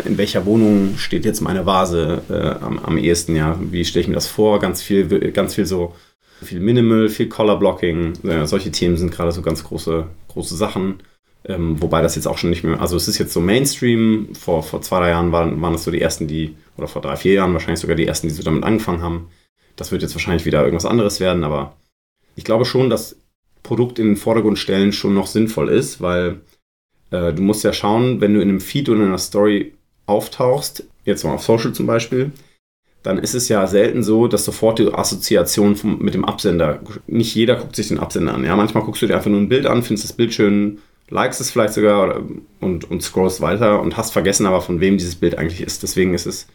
in 0.05 0.17
welcher 0.17 0.45
Wohnung 0.45 0.97
steht 0.97 1.25
jetzt 1.25 1.41
meine 1.41 1.65
Vase 1.65 2.21
äh, 2.29 2.63
am, 2.63 2.79
am 2.79 2.97
ehesten, 2.97 3.35
ja, 3.35 3.57
wie 3.71 3.85
stelle 3.85 4.01
ich 4.01 4.07
mir 4.07 4.15
das 4.15 4.27
vor, 4.27 4.59
ganz 4.59 4.81
viel, 4.81 5.07
ganz 5.31 5.55
viel 5.55 5.65
so 5.65 5.95
viel 6.41 6.59
Minimal, 6.59 7.09
viel 7.09 7.29
Color 7.29 7.59
Blocking, 7.59 8.13
äh, 8.23 8.45
solche 8.45 8.71
Themen 8.71 8.97
sind 8.97 9.11
gerade 9.11 9.31
so 9.31 9.41
ganz 9.41 9.63
große, 9.63 10.07
große 10.27 10.55
Sachen. 10.55 10.95
Ähm, 11.47 11.81
wobei 11.81 12.01
das 12.01 12.15
jetzt 12.15 12.27
auch 12.27 12.37
schon 12.37 12.49
nicht 12.49 12.63
mehr, 12.63 12.81
also 12.81 12.97
es 12.97 13.07
ist 13.07 13.17
jetzt 13.17 13.33
so 13.33 13.39
Mainstream. 13.39 14.29
Vor, 14.35 14.63
vor 14.63 14.81
zwei, 14.81 14.99
drei 14.99 15.09
Jahren 15.09 15.31
waren, 15.31 15.61
waren 15.61 15.73
das 15.73 15.85
so 15.85 15.91
die 15.91 16.01
ersten, 16.01 16.27
die, 16.27 16.55
oder 16.77 16.87
vor 16.87 17.01
drei, 17.01 17.15
vier 17.15 17.33
Jahren 17.33 17.53
wahrscheinlich 17.53 17.79
sogar 17.79 17.95
die 17.95 18.05
ersten, 18.05 18.27
die 18.27 18.33
so 18.33 18.43
damit 18.43 18.63
angefangen 18.63 19.01
haben. 19.01 19.29
Das 19.75 19.91
wird 19.91 20.01
jetzt 20.01 20.15
wahrscheinlich 20.15 20.45
wieder 20.45 20.63
irgendwas 20.63 20.85
anderes 20.85 21.19
werden, 21.19 21.43
aber 21.43 21.77
ich 22.35 22.43
glaube 22.43 22.65
schon, 22.65 22.89
dass 22.89 23.15
Produkt 23.63 23.99
in 23.99 24.07
den 24.07 24.15
Vordergrund 24.15 24.59
stellen 24.59 24.91
schon 24.91 25.13
noch 25.13 25.27
sinnvoll 25.27 25.69
ist, 25.69 26.01
weil 26.01 26.41
äh, 27.11 27.33
du 27.33 27.41
musst 27.41 27.63
ja 27.63 27.73
schauen, 27.73 28.19
wenn 28.21 28.33
du 28.33 28.41
in 28.41 28.49
einem 28.49 28.61
Feed 28.61 28.89
oder 28.89 28.99
in 28.99 29.07
einer 29.07 29.17
Story 29.17 29.73
auftauchst, 30.05 30.85
jetzt 31.05 31.23
mal 31.23 31.33
auf 31.33 31.43
Social 31.43 31.73
zum 31.73 31.85
Beispiel, 31.85 32.31
dann 33.03 33.17
ist 33.19 33.35
es 33.35 33.47
ja 33.47 33.67
selten 33.67 34.03
so, 34.03 34.27
dass 34.27 34.43
sofort 34.43 34.79
die 34.79 34.93
Assoziation 34.93 35.75
vom, 35.75 35.99
mit 35.99 36.13
dem 36.13 36.25
Absender, 36.25 36.81
nicht 37.07 37.35
jeder 37.35 37.55
guckt 37.55 37.75
sich 37.75 37.87
den 37.87 37.99
Absender 37.99 38.33
an. 38.33 38.43
Ja, 38.43 38.55
manchmal 38.55 38.83
guckst 38.83 39.01
du 39.01 39.07
dir 39.07 39.15
einfach 39.15 39.29
nur 39.29 39.39
ein 39.39 39.49
Bild 39.49 39.65
an, 39.65 39.83
findest 39.83 40.09
das 40.09 40.17
Bild 40.17 40.33
schön, 40.33 40.79
likest 41.09 41.41
es 41.41 41.51
vielleicht 41.51 41.73
sogar 41.73 42.03
oder, 42.03 42.23
und, 42.59 42.89
und 42.89 43.01
scrollst 43.01 43.41
weiter 43.41 43.81
und 43.81 43.97
hast 43.97 44.11
vergessen 44.11 44.45
aber, 44.45 44.61
von 44.61 44.79
wem 44.79 44.97
dieses 44.97 45.15
Bild 45.15 45.37
eigentlich 45.37 45.61
ist. 45.61 45.83
Deswegen 45.83 46.13
ist 46.13 46.25
es 46.25 46.47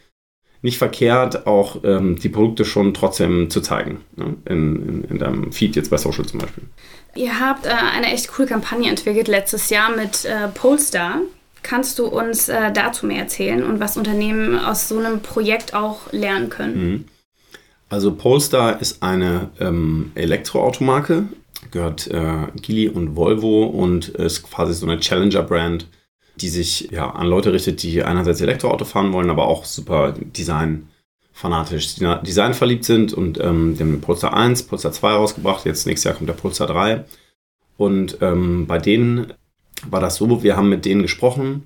nicht 0.61 0.77
verkehrt, 0.77 1.45
auch 1.45 1.83
ähm, 1.83 2.17
die 2.17 2.29
Produkte 2.29 2.63
schon 2.63 2.93
trotzdem 2.93 3.49
zu 3.49 3.61
zeigen. 3.61 4.01
Ne? 4.15 4.35
In, 4.45 4.87
in, 4.87 5.03
in, 5.03 5.19
deinem 5.19 5.51
Feed 5.51 5.75
jetzt 5.75 5.89
bei 5.89 5.97
Social 5.97 6.25
zum 6.25 6.39
Beispiel. 6.39 6.63
Ihr 7.15 7.39
habt 7.39 7.65
äh, 7.65 7.69
eine 7.69 8.07
echt 8.07 8.29
coole 8.29 8.47
Kampagne 8.47 8.89
entwickelt 8.89 9.27
letztes 9.27 9.69
Jahr 9.69 9.93
mit 9.93 10.23
äh, 10.23 10.47
Polestar. 10.47 11.19
Kannst 11.63 11.99
du 11.99 12.07
uns 12.07 12.49
äh, 12.49 12.71
dazu 12.71 13.05
mehr 13.05 13.19
erzählen 13.19 13.63
und 13.63 13.79
was 13.79 13.97
Unternehmen 13.97 14.57
aus 14.57 14.87
so 14.87 14.97
einem 14.97 15.21
Projekt 15.21 15.73
auch 15.73 16.11
lernen 16.11 16.49
können? 16.49 16.91
Mhm. 16.91 17.05
Also 17.89 18.15
Polestar 18.15 18.81
ist 18.81 19.03
eine 19.03 19.51
ähm, 19.59 20.11
Elektroautomarke, 20.15 21.25
gehört 21.71 22.07
äh, 22.07 22.47
Gili 22.61 22.89
und 22.89 23.15
Volvo 23.15 23.65
und 23.65 24.09
ist 24.09 24.43
quasi 24.43 24.73
so 24.73 24.85
eine 24.85 24.99
Challenger-Brand, 24.99 25.87
die 26.37 26.49
sich 26.49 26.89
ja, 26.91 27.09
an 27.09 27.27
Leute 27.27 27.53
richtet, 27.53 27.83
die 27.83 28.03
einerseits 28.03 28.41
Elektroauto 28.41 28.85
fahren 28.85 29.13
wollen, 29.13 29.29
aber 29.29 29.47
auch 29.47 29.65
super 29.65 30.13
Design 30.13 30.89
fanatisch 31.35 31.95
Design 31.95 32.53
verliebt 32.53 32.85
sind 32.85 33.11
und 33.11 33.39
ähm, 33.39 33.75
haben 33.79 34.01
Polestar 34.01 34.35
1, 34.35 34.63
Polestar 34.63 34.91
2 34.91 35.13
rausgebracht, 35.13 35.65
jetzt 35.65 35.87
nächstes 35.87 36.05
Jahr 36.05 36.13
kommt 36.13 36.29
der 36.29 36.35
Polestar 36.35 36.67
3 36.67 37.05
und 37.77 38.19
ähm, 38.21 38.67
bei 38.67 38.77
denen 38.77 39.33
war 39.89 39.99
das 39.99 40.15
so, 40.17 40.43
wir 40.43 40.55
haben 40.55 40.69
mit 40.69 40.85
denen 40.85 41.01
gesprochen, 41.01 41.63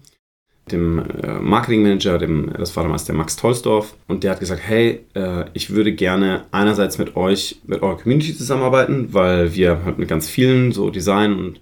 dem 0.71 1.00
äh, 1.00 1.39
Marketingmanager, 1.39 2.17
dem, 2.17 2.51
das 2.57 2.75
war 2.75 2.83
damals 2.83 3.05
der 3.05 3.15
Max 3.15 3.36
Tolsdorf, 3.36 3.95
und 4.07 4.24
der 4.24 4.31
hat 4.31 4.39
gesagt, 4.39 4.62
hey, 4.63 5.01
äh, 5.13 5.45
ich 5.53 5.71
würde 5.71 5.93
gerne 5.93 6.45
einerseits 6.51 6.97
mit 6.97 7.15
euch, 7.15 7.59
mit 7.65 7.81
eurer 7.81 7.97
Community 7.97 8.36
zusammenarbeiten, 8.36 9.13
weil 9.13 9.53
wir 9.55 9.83
halt 9.83 9.97
mit 9.97 10.07
ganz 10.07 10.29
vielen 10.29 10.71
so 10.71 10.89
Design 10.89 11.33
und 11.33 11.62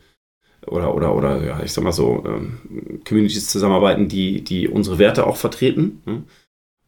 oder, 0.67 0.95
oder, 0.95 1.15
oder, 1.15 1.43
ja, 1.43 1.61
ich 1.63 1.71
sag 1.71 1.83
mal 1.83 1.91
so, 1.91 2.23
ähm, 2.25 3.01
Communities 3.07 3.49
zusammenarbeiten, 3.49 4.07
die, 4.07 4.41
die 4.41 4.67
unsere 4.67 4.97
Werte 4.97 5.27
auch 5.27 5.37
vertreten. 5.37 6.01
Ne? 6.05 6.23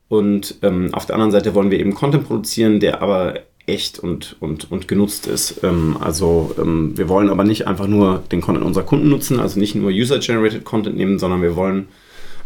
Und 0.07 0.55
ähm, 0.63 0.93
auf 0.93 1.05
der 1.05 1.15
anderen 1.15 1.31
Seite 1.31 1.53
wollen 1.53 1.69
wir 1.69 1.79
eben 1.79 1.93
Content 1.93 2.25
produzieren, 2.25 2.79
der 2.79 3.01
aber 3.01 3.41
echt 3.65 3.99
und, 3.99 4.37
und, 4.39 4.71
und 4.71 4.87
genutzt 4.87 5.27
ist. 5.27 5.61
Ähm, 5.63 5.97
also 5.99 6.55
ähm, 6.57 6.97
wir 6.97 7.09
wollen 7.09 7.29
aber 7.29 7.43
nicht 7.43 7.67
einfach 7.67 7.87
nur 7.87 8.23
den 8.31 8.41
Content 8.41 8.65
unserer 8.65 8.85
Kunden 8.85 9.09
nutzen, 9.09 9.39
also 9.39 9.59
nicht 9.59 9.75
nur 9.75 9.91
User-Generated 9.91 10.63
Content 10.63 10.95
nehmen, 10.95 11.19
sondern 11.19 11.41
wir 11.41 11.55
wollen, 11.55 11.89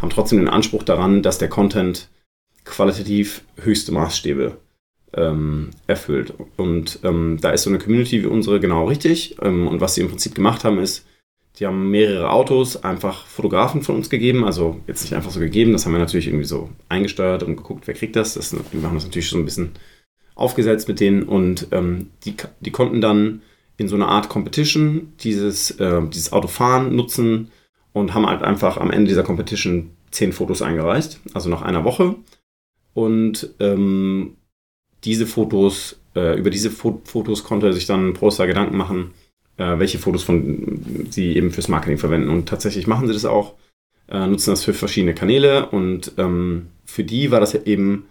haben 0.02 0.10
trotzdem 0.10 0.40
den 0.40 0.50
Anspruch 0.50 0.84
daran, 0.84 1.22
dass 1.22 1.38
der 1.38 1.50
Content 1.50 2.10
qualitativ 2.66 3.44
höchste 3.58 3.92
Maßstäbe 3.92 4.58
ähm, 5.14 5.72
erfüllt. 5.88 6.34
Und 6.58 7.00
ähm, 7.04 7.38
da 7.42 7.52
ist 7.52 7.64
so 7.64 7.70
eine 7.70 7.80
Community 7.80 8.24
wie 8.24 8.28
unsere 8.28 8.60
genau 8.60 8.88
richtig. 8.88 9.36
Ähm, 9.42 9.68
und 9.68 9.82
was 9.82 9.96
sie 9.96 10.02
im 10.02 10.10
Prinzip 10.10 10.36
gemacht 10.36 10.64
haben, 10.64 10.80
ist, 10.80 11.06
die 11.60 11.66
haben 11.66 11.92
mehrere 11.92 12.32
Autos 12.32 12.84
einfach 12.84 13.26
Fotografen 13.26 13.82
von 13.82 13.96
uns 13.96 14.10
gegeben. 14.10 14.46
Also 14.46 14.80
jetzt 14.88 15.02
nicht 15.02 15.14
einfach 15.14 15.32
so 15.32 15.40
gegeben, 15.40 15.74
das 15.74 15.86
haben 15.86 15.92
wir 15.92 16.00
natürlich 16.00 16.28
irgendwie 16.28 16.46
so 16.46 16.70
eingesteuert 16.90 17.44
und 17.44 17.58
geguckt, 17.58 17.88
wer 17.88 17.94
kriegt 17.94 18.16
das. 18.16 18.36
das 18.36 18.54
wir 18.54 18.84
haben 18.84 18.96
das 18.96 19.04
natürlich 19.04 19.30
so 19.30 19.38
ein 19.38 19.46
bisschen 19.46 19.72
aufgesetzt 20.36 20.88
mit 20.88 21.00
denen 21.00 21.24
und 21.24 21.68
ähm, 21.72 22.10
die, 22.26 22.36
die 22.62 22.72
konnten 22.72 23.02
dann 23.02 23.42
in 23.78 23.88
so 23.88 23.96
einer 23.96 24.08
Art 24.08 24.30
Competition 24.30 25.14
dieses, 25.20 25.72
äh, 25.72 26.02
dieses 26.08 26.32
Auto 26.32 26.48
fahren, 26.48 26.96
nutzen 26.96 27.52
und 27.94 28.14
haben 28.14 28.26
halt 28.26 28.42
einfach 28.42 28.78
am 28.78 28.92
Ende 28.92 29.10
dieser 29.10 29.24
Competition 29.24 29.92
zehn 30.12 30.34
Fotos 30.34 30.62
eingereicht, 30.62 31.20
also 31.34 31.50
nach 31.50 31.62
einer 31.62 31.84
Woche. 31.84 32.16
Und 32.94 33.54
ähm, 33.60 34.36
diese 35.04 35.26
Fotos, 35.26 36.00
äh, 36.16 36.38
über 36.38 36.50
diese 36.50 36.72
Fo 36.72 37.02
Fotos 37.06 37.44
konnte 37.44 37.74
sich 37.74 37.86
dann 37.86 38.14
Proster 38.14 38.48
Gedanken 38.48 38.78
machen, 38.78 39.12
äh, 39.58 39.80
welche 39.80 40.00
Fotos 40.00 40.24
von 40.24 41.08
sie 41.10 41.36
eben 41.36 41.52
fürs 41.52 41.70
Marketing 41.70 41.98
verwenden. 41.98 42.30
Und 42.30 42.48
tatsächlich 42.48 42.88
machen 42.88 43.08
sie 43.08 43.14
das 43.14 43.26
auch, 43.26 43.56
äh, 44.10 44.28
nutzen 44.28 44.52
das 44.52 44.64
für 44.64 44.74
verschiedene 44.74 45.14
Kanäle 45.14 45.70
und 45.70 46.14
ähm, 46.18 46.68
für 46.86 47.04
die 47.04 47.32
war 47.32 47.40
das 47.40 47.56
eben 47.56 48.06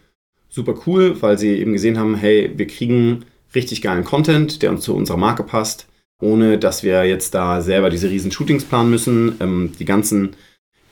super 0.48 0.74
cool, 0.86 1.20
weil 1.20 1.38
sie 1.38 1.50
eben 1.58 1.72
gesehen 1.72 1.98
haben, 1.98 2.14
hey, 2.14 2.50
wir 2.56 2.66
kriegen 2.66 3.24
richtig 3.54 3.82
geilen 3.82 4.04
Content, 4.04 4.62
der 4.62 4.70
uns 4.70 4.82
zu 4.82 4.94
unserer 4.94 5.16
Marke 5.16 5.42
passt, 5.42 5.86
ohne 6.20 6.58
dass 6.58 6.82
wir 6.82 7.04
jetzt 7.04 7.34
da 7.34 7.60
selber 7.60 7.90
diese 7.90 8.10
riesen 8.10 8.30
Shootings 8.30 8.64
planen 8.64 8.90
müssen. 8.90 9.36
Ähm, 9.40 9.72
die 9.78 9.84
ganzen, 9.84 10.30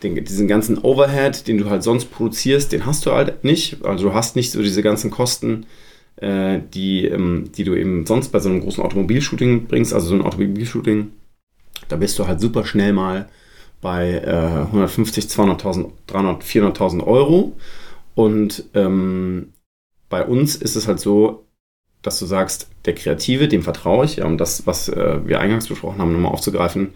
den, 0.03 0.25
diesen 0.25 0.49
ganzen 0.49 0.79
Overhead, 0.79 1.47
den 1.47 1.59
du 1.59 1.69
halt 1.71 1.83
sonst 1.83 2.07
produzierst, 2.07 2.73
den 2.73 2.87
hast 2.87 3.07
du 3.07 3.13
halt 3.13 3.45
nicht. 3.45 3.85
Also 3.85 4.09
du 4.09 4.15
hast 4.15 4.37
nicht 4.37 4.51
so 4.51 4.63
diese 4.63 4.83
ganzen 4.83 5.11
Kosten, 5.11 5.67
äh, 6.17 6.61
die, 6.73 7.07
ähm, 7.07 7.51
die 7.57 7.65
du 7.65 7.75
eben 7.75 8.07
sonst 8.07 8.31
bei 8.31 8.41
so 8.41 8.49
einem 8.49 8.61
großen 8.61 8.83
Automobilshooting 8.83 9.67
bringst. 9.67 9.93
Also 9.93 10.09
so 10.09 10.15
ein 10.15 10.23
Automobilshooting, 10.23 11.13
da 11.89 11.97
bist 11.97 12.19
du 12.19 12.27
halt 12.27 12.41
super 12.41 12.65
schnell 12.65 12.93
mal 12.93 13.29
bei 13.81 14.15
äh, 14.15 14.67
150, 14.67 15.27
200.000, 15.27 15.91
300, 16.07 16.43
400.000 16.43 17.07
Euro. 17.07 17.57
Und 18.15 18.65
ähm, 18.75 19.53
bei 20.09 20.25
uns 20.25 20.57
ist 20.57 20.75
es 20.75 20.89
halt 20.89 20.99
so, 21.01 21.48
dass 22.03 22.19
du 22.19 22.27
sagst, 22.27 22.69
der 22.85 22.95
Kreative, 22.95 23.49
dem 23.49 23.63
vertraue 23.63 24.05
ich, 24.05 24.17
ja, 24.17 24.27
um 24.27 24.39
das, 24.39 24.67
was 24.67 24.89
äh, 24.89 25.19
wir 25.27 25.41
eingangs 25.41 25.69
besprochen 25.69 25.99
haben, 25.99 26.13
nochmal 26.13 26.33
aufzugreifen, 26.33 26.95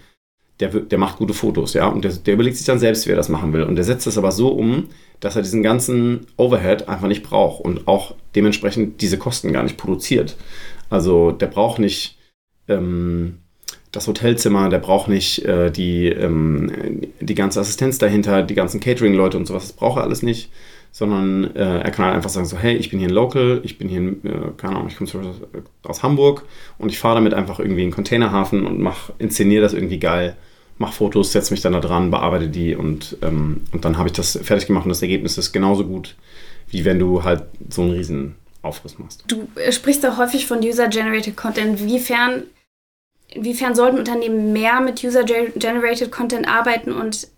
der, 0.60 0.68
der 0.68 0.98
macht 0.98 1.18
gute 1.18 1.34
Fotos, 1.34 1.74
ja, 1.74 1.88
und 1.88 2.04
der, 2.04 2.12
der, 2.12 2.34
überlegt 2.34 2.56
sich 2.56 2.66
dann 2.66 2.78
selbst, 2.78 3.06
wie 3.06 3.10
er 3.10 3.16
das 3.16 3.28
machen 3.28 3.52
will. 3.52 3.64
Und 3.64 3.76
der 3.76 3.84
setzt 3.84 4.06
das 4.06 4.18
aber 4.18 4.30
so 4.30 4.48
um, 4.48 4.88
dass 5.20 5.34
er 5.34 5.42
diesen 5.42 5.62
ganzen 5.62 6.26
Overhead 6.36 6.88
einfach 6.88 7.08
nicht 7.08 7.22
braucht 7.22 7.64
und 7.64 7.88
auch 7.88 8.14
dementsprechend 8.34 9.00
diese 9.00 9.18
Kosten 9.18 9.52
gar 9.52 9.64
nicht 9.64 9.76
produziert. 9.76 10.36
Also 10.88 11.32
der 11.32 11.46
braucht 11.46 11.78
nicht 11.78 12.18
ähm, 12.68 13.38
das 13.90 14.06
Hotelzimmer, 14.06 14.68
der 14.68 14.78
braucht 14.78 15.08
nicht 15.08 15.44
äh, 15.44 15.70
die, 15.70 16.06
ähm, 16.08 17.02
die 17.20 17.34
ganze 17.34 17.60
Assistenz 17.60 17.98
dahinter, 17.98 18.42
die 18.42 18.54
ganzen 18.54 18.80
Catering-Leute 18.80 19.36
und 19.36 19.46
sowas, 19.46 19.64
das 19.64 19.72
braucht 19.72 19.98
er 19.98 20.04
alles 20.04 20.22
nicht 20.22 20.50
sondern 20.92 21.56
äh, 21.56 21.80
er 21.80 21.90
kann 21.90 22.04
halt 22.04 22.14
einfach 22.14 22.30
sagen 22.30 22.46
so, 22.46 22.56
hey, 22.56 22.76
ich 22.76 22.90
bin 22.90 23.00
hier 23.00 23.08
ein 23.08 23.14
Local, 23.14 23.60
ich 23.64 23.78
bin 23.78 23.88
hier, 23.88 24.00
äh, 24.00 24.52
keine 24.56 24.76
Ahnung, 24.76 24.88
ich 24.88 24.96
komme 24.96 25.10
aus 25.82 26.02
Hamburg 26.02 26.44
und 26.78 26.90
ich 26.90 26.98
fahre 26.98 27.16
damit 27.16 27.34
einfach 27.34 27.58
irgendwie 27.58 27.82
in 27.82 27.88
den 27.88 27.94
Containerhafen 27.94 28.66
und 28.66 28.88
inszeniere 29.18 29.62
das 29.62 29.72
irgendwie 29.72 29.98
geil, 29.98 30.36
mache 30.78 30.92
Fotos, 30.92 31.32
setze 31.32 31.52
mich 31.52 31.62
dann 31.62 31.72
da 31.72 31.80
dran, 31.80 32.10
bearbeite 32.10 32.48
die 32.48 32.76
und, 32.76 33.16
ähm, 33.22 33.62
und 33.72 33.84
dann 33.84 33.98
habe 33.98 34.08
ich 34.08 34.12
das 34.12 34.38
fertig 34.42 34.66
gemacht 34.66 34.84
und 34.84 34.90
das 34.90 35.02
Ergebnis 35.02 35.38
ist 35.38 35.52
genauso 35.52 35.84
gut 35.84 36.14
wie 36.72 36.84
wenn 36.84 36.98
du 36.98 37.22
halt 37.22 37.44
so 37.68 37.82
einen 37.82 37.92
riesen 37.92 38.34
Aufriss 38.62 38.98
machst. 38.98 39.24
Du 39.28 39.48
äh, 39.56 39.70
sprichst 39.70 40.04
auch 40.06 40.16
häufig 40.16 40.46
von 40.46 40.60
User-Generated 40.60 41.36
Content. 41.36 41.80
Inwiefern, 41.80 42.44
inwiefern 43.28 43.74
sollten 43.74 43.98
Unternehmen 43.98 44.52
mehr 44.52 44.80
mit 44.80 45.04
User-Generated 45.04 46.10
Content 46.10 46.48
arbeiten 46.48 46.92
und 46.92 47.28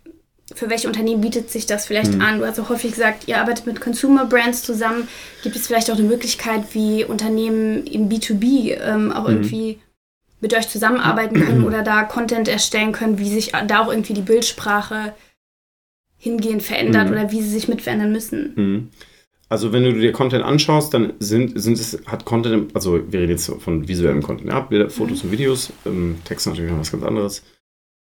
für 0.53 0.69
welche 0.69 0.87
Unternehmen 0.87 1.21
bietet 1.21 1.49
sich 1.49 1.65
das 1.65 1.87
vielleicht 1.87 2.13
mhm. 2.13 2.21
an? 2.21 2.39
Du 2.39 2.45
hast 2.45 2.59
auch 2.59 2.69
häufig 2.69 2.91
gesagt, 2.91 3.27
ihr 3.27 3.39
arbeitet 3.39 3.65
mit 3.65 3.81
Consumer 3.81 4.25
Brands 4.25 4.61
zusammen. 4.61 5.07
Gibt 5.41 5.55
es 5.55 5.65
vielleicht 5.65 5.89
auch 5.89 5.97
eine 5.97 6.07
Möglichkeit, 6.07 6.73
wie 6.73 7.03
Unternehmen 7.03 7.87
im 7.87 8.09
B2B 8.09 8.77
ähm, 8.79 9.11
auch 9.11 9.27
mhm. 9.27 9.35
irgendwie 9.35 9.79
mit 10.41 10.53
euch 10.53 10.69
zusammenarbeiten 10.69 11.41
können 11.41 11.63
oder 11.65 11.81
da 11.81 12.03
Content 12.03 12.47
erstellen 12.47 12.91
können, 12.91 13.17
wie 13.17 13.29
sich 13.29 13.53
da 13.67 13.79
auch 13.83 13.89
irgendwie 13.89 14.13
die 14.13 14.21
Bildsprache 14.21 15.13
hingehend 16.17 16.61
verändert 16.61 17.07
mhm. 17.07 17.13
oder 17.13 17.31
wie 17.31 17.41
sie 17.41 17.49
sich 17.49 17.67
mit 17.67 17.81
verändern 17.81 18.11
müssen? 18.11 18.53
Mhm. 18.55 18.89
Also 19.49 19.71
wenn 19.71 19.83
du 19.83 19.93
dir 19.93 20.11
Content 20.11 20.43
anschaust, 20.43 20.93
dann 20.93 21.13
sind, 21.19 21.59
sind 21.59 21.79
es, 21.79 21.99
hat 22.05 22.25
Content, 22.25 22.75
also 22.75 22.99
wir 23.11 23.19
reden 23.19 23.31
jetzt 23.31 23.51
von 23.59 23.87
visuellem 23.87 24.21
Content, 24.21 24.49
ja, 24.49 24.59
Bilder, 24.59 24.89
Fotos 24.89 25.23
mhm. 25.23 25.29
und 25.29 25.31
Videos, 25.31 25.73
ähm, 25.85 26.17
Text 26.25 26.45
natürlich 26.45 26.71
noch 26.71 26.79
was 26.79 26.91
ganz 26.91 27.03
anderes. 27.03 27.43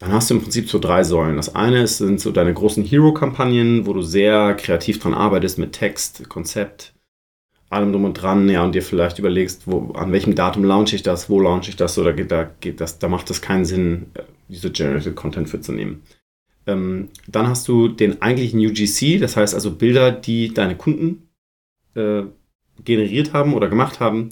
Dann 0.01 0.13
hast 0.13 0.31
du 0.31 0.35
im 0.35 0.43
Prinzip 0.43 0.69
so 0.71 0.79
drei 0.79 1.05
Säulen. 1.05 1.37
Das 1.37 1.55
eine 1.55 1.87
sind 1.87 2.21
so 2.21 2.33
deine 2.33 2.55
großen 2.55 2.83
Hero-Kampagnen, 2.83 3.87
wo 3.87 3.93
du 3.93 4.01
sehr 4.01 4.55
kreativ 4.55 4.99
dran 4.99 5.13
arbeitest 5.13 5.59
mit 5.59 5.73
Text, 5.73 6.27
Konzept, 6.31 6.95
allem 7.69 7.93
drum 7.93 8.05
und 8.05 8.15
dran, 8.15 8.49
ja, 8.49 8.65
und 8.65 8.75
dir 8.75 8.83
vielleicht 8.83 9.19
überlegst, 9.19 9.67
wo, 9.67 9.93
an 9.93 10.11
welchem 10.11 10.35
Datum 10.35 10.65
launche 10.65 10.97
ich 10.97 11.03
das, 11.03 11.29
wo 11.29 11.39
launche 11.39 11.69
ich 11.69 11.77
das, 11.77 11.99
oder 11.99 12.15
geht 12.15 12.31
da, 12.31 12.51
geht 12.61 12.81
das, 12.81 12.99
da 12.99 13.09
macht 13.09 13.29
es 13.29 13.43
keinen 13.43 13.67
Sinn, 13.67 14.07
äh, 14.15 14.23
diese 14.49 14.71
Generated 14.71 15.15
Content 15.15 15.51
für 15.51 15.61
zu 15.61 15.73
nehmen. 15.73 16.03
Ähm, 16.67 17.11
dann 17.29 17.47
hast 17.47 17.69
du 17.69 17.89
den 17.89 18.23
eigentlichen 18.23 18.59
UGC, 18.59 19.21
das 19.21 19.37
heißt 19.37 19.55
also 19.55 19.71
Bilder, 19.71 20.13
die 20.13 20.55
deine 20.55 20.77
Kunden 20.77 21.29
äh, 21.95 22.23
generiert 22.85 23.35
haben 23.35 23.53
oder 23.53 23.69
gemacht 23.69 24.01
haben, 24.01 24.31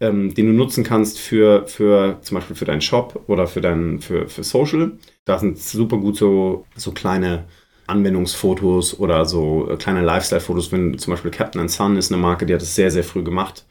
ähm, 0.00 0.34
den 0.34 0.46
du 0.46 0.52
nutzen 0.52 0.84
kannst 0.84 1.18
für, 1.18 1.66
für 1.66 2.18
zum 2.20 2.36
Beispiel 2.36 2.56
für 2.56 2.64
deinen 2.64 2.80
Shop 2.80 3.24
oder 3.26 3.46
für, 3.46 3.60
dein, 3.60 4.00
für, 4.00 4.28
für 4.28 4.44
Social. 4.44 4.92
Da 5.24 5.38
sind 5.38 5.58
super 5.58 5.98
gut 5.98 6.16
so, 6.16 6.66
so 6.76 6.92
kleine 6.92 7.44
Anwendungsfotos 7.86 8.98
oder 8.98 9.24
so 9.24 9.70
äh, 9.70 9.76
kleine 9.76 10.02
Lifestyle-Fotos. 10.02 10.72
Wenn 10.72 10.98
zum 10.98 11.12
Beispiel 11.12 11.30
Captain 11.30 11.68
Sun 11.68 11.96
ist 11.96 12.12
eine 12.12 12.20
Marke, 12.20 12.46
die 12.46 12.54
hat 12.54 12.62
es 12.62 12.74
sehr, 12.74 12.90
sehr 12.90 13.04
früh 13.04 13.22
gemacht. 13.22 13.66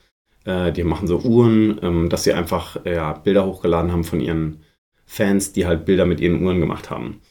Äh, 0.46 0.72
die 0.72 0.84
machen 0.84 1.08
so 1.08 1.20
Uhren, 1.20 1.80
ähm, 1.82 2.10
dass 2.10 2.24
sie 2.24 2.34
einfach 2.34 2.86
ja, 2.86 3.13
Bilder 3.13 3.46
hochgeladen 3.46 3.92
haben 3.92 4.03
von 4.03 4.20
ihren 4.20 4.63
Fans, 5.06 5.53
die 5.53 5.65
halt 5.65 5.86
Bilder 5.86 6.06
mit 6.06 6.20
ihren 6.20 6.44
Uhren 6.44 6.60
gemacht 6.60 6.89
haben. 6.89 7.22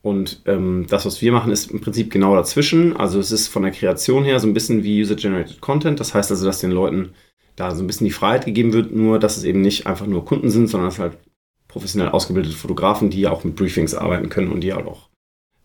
Und 0.00 0.42
ähm, 0.46 0.86
das, 0.88 1.04
was 1.06 1.20
wir 1.20 1.32
machen, 1.32 1.52
ist 1.52 1.70
im 1.70 1.80
Prinzip 1.80 2.10
genau 2.10 2.34
dazwischen. 2.34 2.96
Also 2.96 3.18
es 3.18 3.30
ist 3.32 3.48
von 3.48 3.62
der 3.62 3.72
Kreation 3.72 4.24
her 4.24 4.38
so 4.40 4.46
ein 4.46 4.54
bisschen 4.54 4.82
wie 4.84 5.00
User-Generated 5.00 5.60
Content. 5.60 6.00
Das 6.00 6.14
heißt 6.14 6.30
also, 6.30 6.46
dass 6.46 6.60
den 6.60 6.70
Leuten 6.70 7.10
da 7.58 7.74
so 7.74 7.82
ein 7.82 7.86
bisschen 7.86 8.06
die 8.06 8.12
Freiheit 8.12 8.44
gegeben 8.44 8.72
wird, 8.72 8.94
nur 8.94 9.18
dass 9.18 9.36
es 9.36 9.44
eben 9.44 9.60
nicht 9.60 9.86
einfach 9.86 10.06
nur 10.06 10.24
Kunden 10.24 10.50
sind, 10.50 10.68
sondern 10.68 10.88
es 10.88 10.98
halt 10.98 11.18
professionell 11.66 12.10
ausgebildete 12.10 12.56
Fotografen, 12.56 13.10
die 13.10 13.20
ja 13.20 13.30
auch 13.30 13.44
mit 13.44 13.56
Briefings 13.56 13.94
arbeiten 13.94 14.28
können 14.28 14.50
und 14.52 14.60
die 14.60 14.72
halt 14.72 14.86
auch 14.86 15.08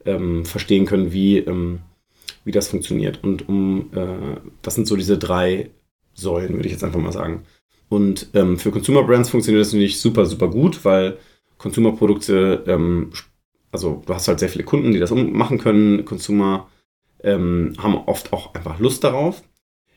ähm, 0.06 0.46
verstehen 0.46 0.86
können, 0.86 1.14
wie, 1.14 1.38
ähm, 1.38 1.80
wie 2.44 2.52
das 2.52 2.68
funktioniert. 2.68 3.24
Und 3.24 3.48
um 3.48 3.92
äh, 3.94 4.38
das 4.62 4.76
sind 4.76 4.88
so 4.88 4.96
diese 4.96 5.18
drei 5.18 5.70
Säulen, 6.14 6.56
würde 6.56 6.66
ich 6.66 6.74
jetzt 6.74 6.84
einfach 6.84 7.00
mal 7.00 7.12
sagen. 7.12 7.44
Und 7.90 8.30
ähm, 8.34 8.58
für 8.58 8.72
Consumer 8.72 9.04
Brands 9.04 9.30
funktioniert 9.30 9.62
das 9.62 9.72
natürlich 9.72 10.00
super, 10.00 10.26
super 10.26 10.48
gut, 10.48 10.84
weil 10.84 11.18
Consumer-Produkte, 11.60 12.64
ähm, 12.68 13.12
also 13.72 14.02
du 14.06 14.14
hast 14.14 14.28
halt 14.28 14.40
sehr 14.40 14.50
viele 14.50 14.64
Kunden, 14.64 14.92
die 14.92 15.00
das 15.00 15.12
machen 15.12 15.60
können. 15.60 16.06
Consumer 16.06 16.68
ähm, 17.24 17.76
haben 17.78 17.96
oft 17.96 18.34
auch 18.34 18.54
einfach 18.56 18.80
Lust 18.80 19.04
darauf. 19.04 19.44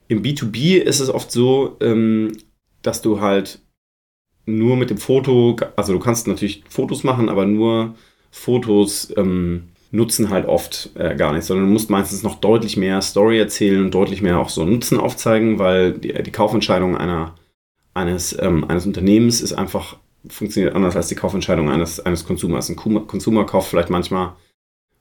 Im 0.09 0.23
B2B 0.23 0.79
ist 0.79 1.01
es 1.01 1.11
oft 1.11 1.31
so, 1.31 1.77
ähm, 1.81 2.33
dass 2.83 3.03
du 3.03 3.21
halt 3.21 3.61
nur 4.47 4.77
mit 4.77 4.91
dem 4.91 4.99
Foto, 4.99 5.57
also 5.75 5.93
du 5.93 5.99
kannst 5.99 6.29
natürlich 6.29 6.63
Fotos 6.69 7.03
machen, 7.03 7.29
aber 7.29 7.47
nur 7.47 7.97
Fotos 8.31 9.13
ähm, 9.17 9.69
nutzen 9.91 10.31
halt 10.31 10.47
oft 10.47 10.91
äh, 10.95 11.17
gar 11.17 11.33
nicht, 11.33 11.45
sondern 11.45 11.67
du 11.67 11.73
musst 11.73 11.91
meistens 11.91 12.23
noch 12.23 12.37
deutlich 12.37 12.77
mehr 12.77 13.01
Story 13.03 13.39
erzählen 13.39 13.83
und 13.83 13.95
deutlich 13.95 14.23
mehr 14.23 14.39
auch 14.39 14.49
so 14.49 14.65
Nutzen 14.65 14.99
aufzeigen, 14.99 15.59
weil 15.59 15.93
die, 15.93 16.13
die 16.23 16.33
Kaufentscheidung 16.33 16.97
einer, 16.97 17.35
eines, 17.95 18.37
ähm, 18.41 18.65
eines 18.69 18.87
Unternehmens 18.87 19.41
ist 19.41 19.55
einfach, 19.55 19.97
funktioniert 20.29 20.75
anders 20.75 20.97
als 20.97 21.09
die 21.09 21.15
Kaufentscheidung 21.15 21.71
eines, 21.71 22.01
eines 22.01 22.25
Konsumers. 22.25 22.69
Ein 22.69 22.77
Konsumer 22.77 23.47
kauft 23.47 23.71
vielleicht 23.71 23.91
manchmal 23.91 24.35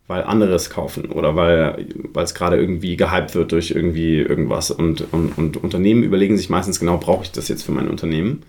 weil 0.07 0.23
andere 0.23 0.53
es 0.53 0.69
kaufen 0.69 1.11
oder 1.11 1.35
weil, 1.35 1.87
es 2.15 2.35
gerade 2.35 2.57
irgendwie 2.57 2.95
gehypt 2.95 3.33
wird 3.33 3.51
durch 3.51 3.71
irgendwie 3.71 4.17
irgendwas. 4.17 4.71
Und, 4.71 5.05
und, 5.11 5.37
und 5.37 5.57
Unternehmen 5.57 6.03
überlegen 6.03 6.37
sich 6.37 6.49
meistens 6.49 6.79
genau, 6.79 6.97
brauche 6.97 7.23
ich 7.23 7.31
das 7.31 7.47
jetzt 7.47 7.63
für 7.63 7.71
mein 7.71 7.89
Unternehmen? 7.89 8.43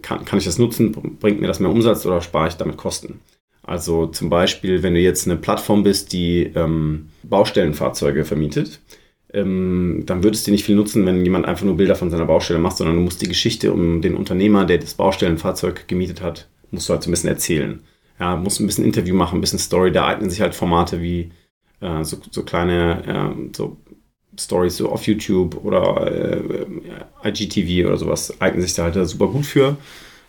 Kann, 0.00 0.24
kann 0.24 0.38
ich 0.38 0.44
das 0.44 0.58
nutzen? 0.58 0.92
Bringt 0.92 1.40
mir 1.40 1.46
das 1.46 1.60
mehr 1.60 1.70
Umsatz 1.70 2.04
oder 2.04 2.20
spare 2.20 2.48
ich 2.48 2.54
damit 2.54 2.76
Kosten? 2.76 3.20
Also 3.64 4.06
zum 4.06 4.28
Beispiel, 4.28 4.82
wenn 4.82 4.94
du 4.94 5.00
jetzt 5.00 5.26
eine 5.26 5.36
Plattform 5.36 5.84
bist, 5.84 6.12
die 6.12 6.50
ähm, 6.54 7.10
Baustellenfahrzeuge 7.22 8.24
vermietet, 8.24 8.80
ähm, 9.32 10.02
dann 10.04 10.24
würde 10.24 10.34
es 10.34 10.42
dir 10.42 10.50
nicht 10.50 10.64
viel 10.64 10.74
nutzen, 10.74 11.06
wenn 11.06 11.24
jemand 11.24 11.46
einfach 11.46 11.64
nur 11.64 11.76
Bilder 11.76 11.94
von 11.94 12.10
seiner 12.10 12.26
Baustelle 12.26 12.58
macht, 12.58 12.76
sondern 12.76 12.96
du 12.96 13.02
musst 13.02 13.22
die 13.22 13.28
Geschichte 13.28 13.72
um 13.72 14.02
den 14.02 14.16
Unternehmer, 14.16 14.64
der 14.64 14.78
das 14.78 14.94
Baustellenfahrzeug 14.94 15.86
gemietet 15.86 16.22
hat, 16.22 16.48
musst 16.72 16.88
du 16.88 16.92
halt 16.92 17.04
so 17.04 17.08
ein 17.08 17.12
bisschen 17.12 17.30
erzählen 17.30 17.80
ja, 18.18 18.36
muss 18.36 18.60
ein 18.60 18.66
bisschen 18.66 18.84
Interview 18.84 19.14
machen, 19.14 19.38
ein 19.38 19.40
bisschen 19.40 19.58
Story. 19.58 19.92
Da 19.92 20.06
eignen 20.06 20.30
sich 20.30 20.40
halt 20.40 20.54
Formate 20.54 21.00
wie 21.02 21.32
äh, 21.80 22.04
so, 22.04 22.18
so 22.30 22.42
kleine 22.42 23.34
äh, 23.34 23.50
so 23.56 23.78
Stories 24.38 24.76
so 24.76 24.90
auf 24.90 25.06
YouTube 25.06 25.62
oder 25.64 26.10
äh, 26.10 26.66
IGTV 27.24 27.86
oder 27.86 27.96
sowas 27.96 28.40
eignen 28.40 28.62
sich 28.62 28.74
da 28.74 28.84
halt 28.84 29.08
super 29.08 29.28
gut 29.28 29.46
für. 29.46 29.76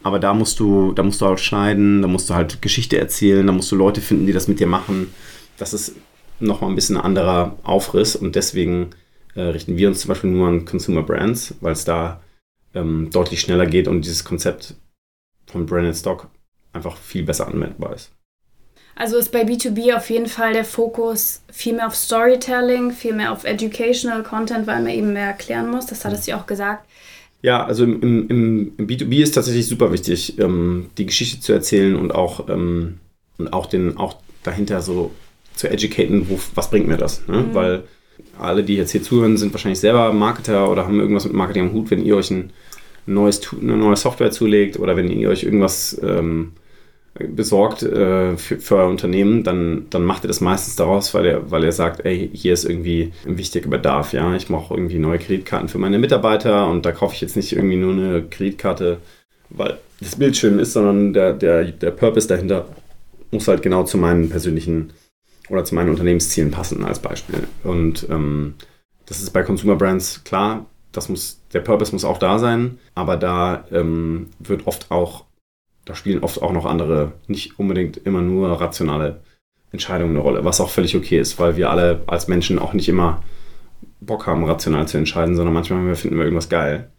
Aber 0.03 0.19
da 0.19 0.33
musst 0.33 0.59
du, 0.59 0.91
da 0.91 1.03
musst 1.03 1.21
du 1.21 1.25
halt 1.25 1.39
schneiden, 1.39 2.01
da 2.01 2.09
musst 2.09 2.29
du 2.29 2.33
halt 2.33 2.61
Geschichte 2.61 2.97
erzählen, 2.97 3.47
da 3.47 3.53
musst 3.53 3.71
du 3.71 3.75
Leute 3.75 4.01
finden, 4.01 4.25
die 4.25 4.33
das 4.33 4.49
mit 4.49 4.59
dir 4.59 4.67
machen. 4.67 5.13
Das 5.57 5.73
ist 5.73 5.95
nochmal 6.39 6.69
ein 6.69 6.75
bisschen 6.75 6.97
ein 6.97 7.03
anderer 7.03 7.57
Aufriss 7.63 8.15
und 8.15 8.35
deswegen 8.35 8.89
äh, 9.35 9.41
richten 9.41 9.77
wir 9.77 9.87
uns 9.87 10.01
zum 10.01 10.09
Beispiel 10.09 10.29
nur 10.29 10.49
an 10.49 10.65
Consumer 10.65 11.03
Brands, 11.03 11.55
weil 11.61 11.71
es 11.71 11.85
da 11.85 12.21
ähm, 12.73 13.09
deutlich 13.11 13.39
schneller 13.39 13.65
geht 13.65 13.87
und 13.87 14.03
dieses 14.03 14.25
Konzept 14.25 14.75
von 15.47 15.65
Branded 15.65 15.95
Stock 15.95 16.29
einfach 16.73 16.97
viel 16.97 17.23
besser 17.23 17.47
anwendbar 17.47 17.95
ist. 17.95 18.11
Also 18.95 19.17
ist 19.17 19.31
bei 19.31 19.43
B2B 19.43 19.95
auf 19.95 20.09
jeden 20.09 20.27
Fall 20.27 20.53
der 20.53 20.65
Fokus 20.65 21.41
viel 21.51 21.73
mehr 21.73 21.87
auf 21.87 21.95
Storytelling, 21.95 22.91
viel 22.91 23.13
mehr 23.13 23.31
auf 23.31 23.43
Educational 23.43 24.21
Content, 24.21 24.67
weil 24.67 24.81
man 24.81 24.91
eben 24.91 25.13
mehr 25.13 25.27
erklären 25.27 25.71
muss. 25.71 25.87
Das 25.87 26.05
hattest 26.05 26.27
du 26.27 26.31
ja 26.31 26.39
auch 26.39 26.45
gesagt. 26.45 26.87
Ja, 27.41 27.65
also 27.65 27.83
im, 27.83 28.01
im, 28.29 28.71
im 28.77 28.87
B2B 28.87 29.21
ist 29.21 29.33
tatsächlich 29.33 29.67
super 29.67 29.91
wichtig, 29.91 30.39
ähm, 30.39 30.89
die 30.97 31.05
Geschichte 31.07 31.41
zu 31.41 31.53
erzählen 31.53 31.95
und 31.95 32.13
auch, 32.13 32.47
ähm, 32.49 32.99
und 33.37 33.51
auch, 33.51 33.65
den, 33.65 33.97
auch 33.97 34.17
dahinter 34.43 34.81
so 34.81 35.11
zu 35.55 35.69
educaten, 35.69 36.29
wo, 36.29 36.39
was 36.55 36.69
bringt 36.69 36.87
mir 36.87 36.97
das? 36.97 37.27
Ne? 37.27 37.39
Mhm. 37.39 37.53
Weil 37.53 37.83
alle, 38.39 38.63
die 38.63 38.75
jetzt 38.75 38.91
hier 38.91 39.03
zuhören, 39.03 39.37
sind 39.37 39.53
wahrscheinlich 39.53 39.79
selber 39.79 40.13
Marketer 40.13 40.69
oder 40.69 40.85
haben 40.85 40.99
irgendwas 40.99 41.25
mit 41.25 41.33
Marketing 41.33 41.63
am 41.63 41.73
Hut, 41.73 41.91
wenn 41.91 42.05
ihr 42.05 42.15
euch 42.15 42.31
ein 42.31 42.51
neues, 43.05 43.41
eine 43.59 43.75
neue 43.75 43.95
Software 43.95 44.31
zulegt 44.31 44.79
oder 44.79 44.95
wenn 44.95 45.09
ihr 45.09 45.29
euch 45.29 45.43
irgendwas 45.43 45.99
ähm, 46.03 46.53
besorgt 47.13 47.83
äh, 47.83 48.37
für, 48.37 48.59
für, 48.59 48.75
euer 48.77 48.89
Unternehmen, 48.89 49.43
dann, 49.43 49.85
dann 49.91 50.03
macht 50.03 50.25
ihr 50.25 50.27
das 50.27 50.41
meistens 50.41 50.75
daraus, 50.75 51.13
weil 51.13 51.25
er, 51.25 51.51
weil 51.51 51.71
sagt, 51.71 52.05
ey, 52.05 52.29
hier 52.33 52.53
ist 52.53 52.65
irgendwie 52.65 53.13
ein 53.27 53.37
wichtiger 53.37 53.69
Bedarf, 53.69 54.13
ja. 54.13 54.35
Ich 54.35 54.47
brauche 54.47 54.73
irgendwie 54.73 54.97
neue 54.97 55.19
Kreditkarten 55.19 55.69
für 55.69 55.77
meine 55.77 55.99
Mitarbeiter 55.99 56.67
und 56.67 56.85
da 56.85 56.91
kaufe 56.91 57.13
ich 57.13 57.21
jetzt 57.21 57.35
nicht 57.35 57.53
irgendwie 57.53 57.75
nur 57.77 57.93
eine 57.93 58.23
Kreditkarte, 58.23 58.97
weil 59.49 59.77
das 59.99 60.15
Bild 60.15 60.35
schön 60.35 60.57
ist, 60.57 60.73
sondern 60.73 61.13
der, 61.13 61.33
der, 61.33 61.65
der 61.65 61.91
Purpose 61.91 62.27
dahinter 62.27 62.65
muss 63.31 63.47
halt 63.47 63.61
genau 63.61 63.83
zu 63.83 63.97
meinen 63.97 64.29
persönlichen 64.29 64.91
oder 65.49 65.63
zu 65.65 65.75
meinen 65.75 65.89
Unternehmenszielen 65.89 66.51
passen, 66.51 66.83
als 66.83 66.99
Beispiel. 66.99 67.47
Und 67.63 68.07
ähm, 68.09 68.55
das 69.05 69.21
ist 69.21 69.31
bei 69.31 69.43
Consumer 69.43 69.75
Brands 69.75 70.23
klar, 70.23 70.65
das 70.91 71.09
muss, 71.09 71.41
der 71.53 71.59
Purpose 71.59 71.91
muss 71.91 72.05
auch 72.05 72.17
da 72.17 72.39
sein, 72.39 72.79
aber 72.95 73.17
da 73.17 73.65
ähm, 73.71 74.27
wird 74.39 74.67
oft 74.67 74.89
auch 74.89 75.25
da 75.85 75.95
spielen 75.95 76.23
oft 76.23 76.41
auch 76.41 76.51
noch 76.51 76.65
andere, 76.65 77.13
nicht 77.27 77.59
unbedingt 77.59 77.97
immer 77.97 78.21
nur 78.21 78.59
rationale 78.59 79.21
Entscheidungen 79.71 80.11
eine 80.11 80.19
Rolle, 80.19 80.45
was 80.45 80.61
auch 80.61 80.69
völlig 80.69 80.95
okay 80.95 81.19
ist, 81.19 81.39
weil 81.39 81.57
wir 81.57 81.69
alle 81.69 82.03
als 82.07 82.27
Menschen 82.27 82.59
auch 82.59 82.73
nicht 82.73 82.87
immer 82.87 83.23
Bock 83.99 84.27
haben, 84.27 84.45
rational 84.45 84.87
zu 84.87 84.97
entscheiden, 84.97 85.35
sondern 85.35 85.53
manchmal 85.53 85.95
finden 85.95 86.17
wir 86.17 86.23
irgendwas 86.23 86.49
geil. 86.49 86.91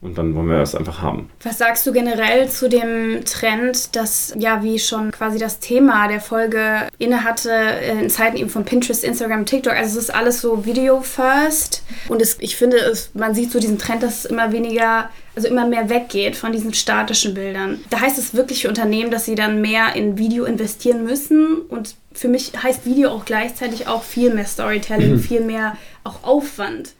Und 0.00 0.16
dann 0.16 0.32
wollen 0.36 0.48
wir 0.48 0.58
das 0.58 0.76
einfach 0.76 1.02
haben. 1.02 1.28
Was 1.42 1.58
sagst 1.58 1.84
du 1.84 1.92
generell 1.92 2.48
zu 2.48 2.68
dem 2.68 3.24
Trend, 3.24 3.96
dass 3.96 4.32
ja, 4.38 4.62
wie 4.62 4.78
schon 4.78 5.10
quasi 5.10 5.38
das 5.40 5.58
Thema 5.58 6.06
der 6.06 6.20
Folge 6.20 6.86
innehatte, 6.98 7.50
äh, 7.50 7.98
in 8.00 8.08
Zeiten 8.08 8.36
eben 8.36 8.48
von 8.48 8.64
Pinterest, 8.64 9.02
Instagram, 9.02 9.44
TikTok, 9.44 9.72
also 9.72 9.98
es 9.98 10.04
ist 10.04 10.14
alles 10.14 10.40
so 10.40 10.64
Video 10.64 11.00
first. 11.00 11.82
Und 12.08 12.22
es, 12.22 12.36
ich 12.38 12.54
finde, 12.54 12.76
es, 12.76 13.10
man 13.14 13.34
sieht 13.34 13.50
so 13.50 13.58
diesen 13.58 13.78
Trend, 13.78 14.04
dass 14.04 14.20
es 14.20 14.24
immer 14.26 14.52
weniger, 14.52 15.10
also 15.34 15.48
immer 15.48 15.66
mehr 15.66 15.90
weggeht 15.90 16.36
von 16.36 16.52
diesen 16.52 16.74
statischen 16.74 17.34
Bildern. 17.34 17.80
Da 17.90 18.00
heißt 18.00 18.18
es 18.18 18.34
wirklich 18.34 18.62
für 18.62 18.68
Unternehmen, 18.68 19.10
dass 19.10 19.24
sie 19.24 19.34
dann 19.34 19.60
mehr 19.60 19.96
in 19.96 20.16
Video 20.16 20.44
investieren 20.44 21.02
müssen. 21.02 21.62
Und 21.62 21.96
für 22.12 22.28
mich 22.28 22.52
heißt 22.62 22.86
Video 22.86 23.10
auch 23.10 23.24
gleichzeitig 23.24 23.88
auch 23.88 24.04
viel 24.04 24.32
mehr 24.32 24.46
Storytelling, 24.46 25.14
mhm. 25.14 25.20
viel 25.20 25.40
mehr 25.40 25.76
auch 26.04 26.22
Aufwand. 26.22 26.94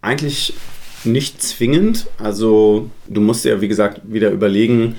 eigentlich 0.00 0.54
nicht 1.04 1.42
zwingend. 1.42 2.06
Also 2.18 2.90
du 3.08 3.20
musst 3.20 3.44
ja, 3.44 3.60
wie 3.60 3.68
gesagt, 3.68 4.00
wieder 4.04 4.30
überlegen, 4.30 4.96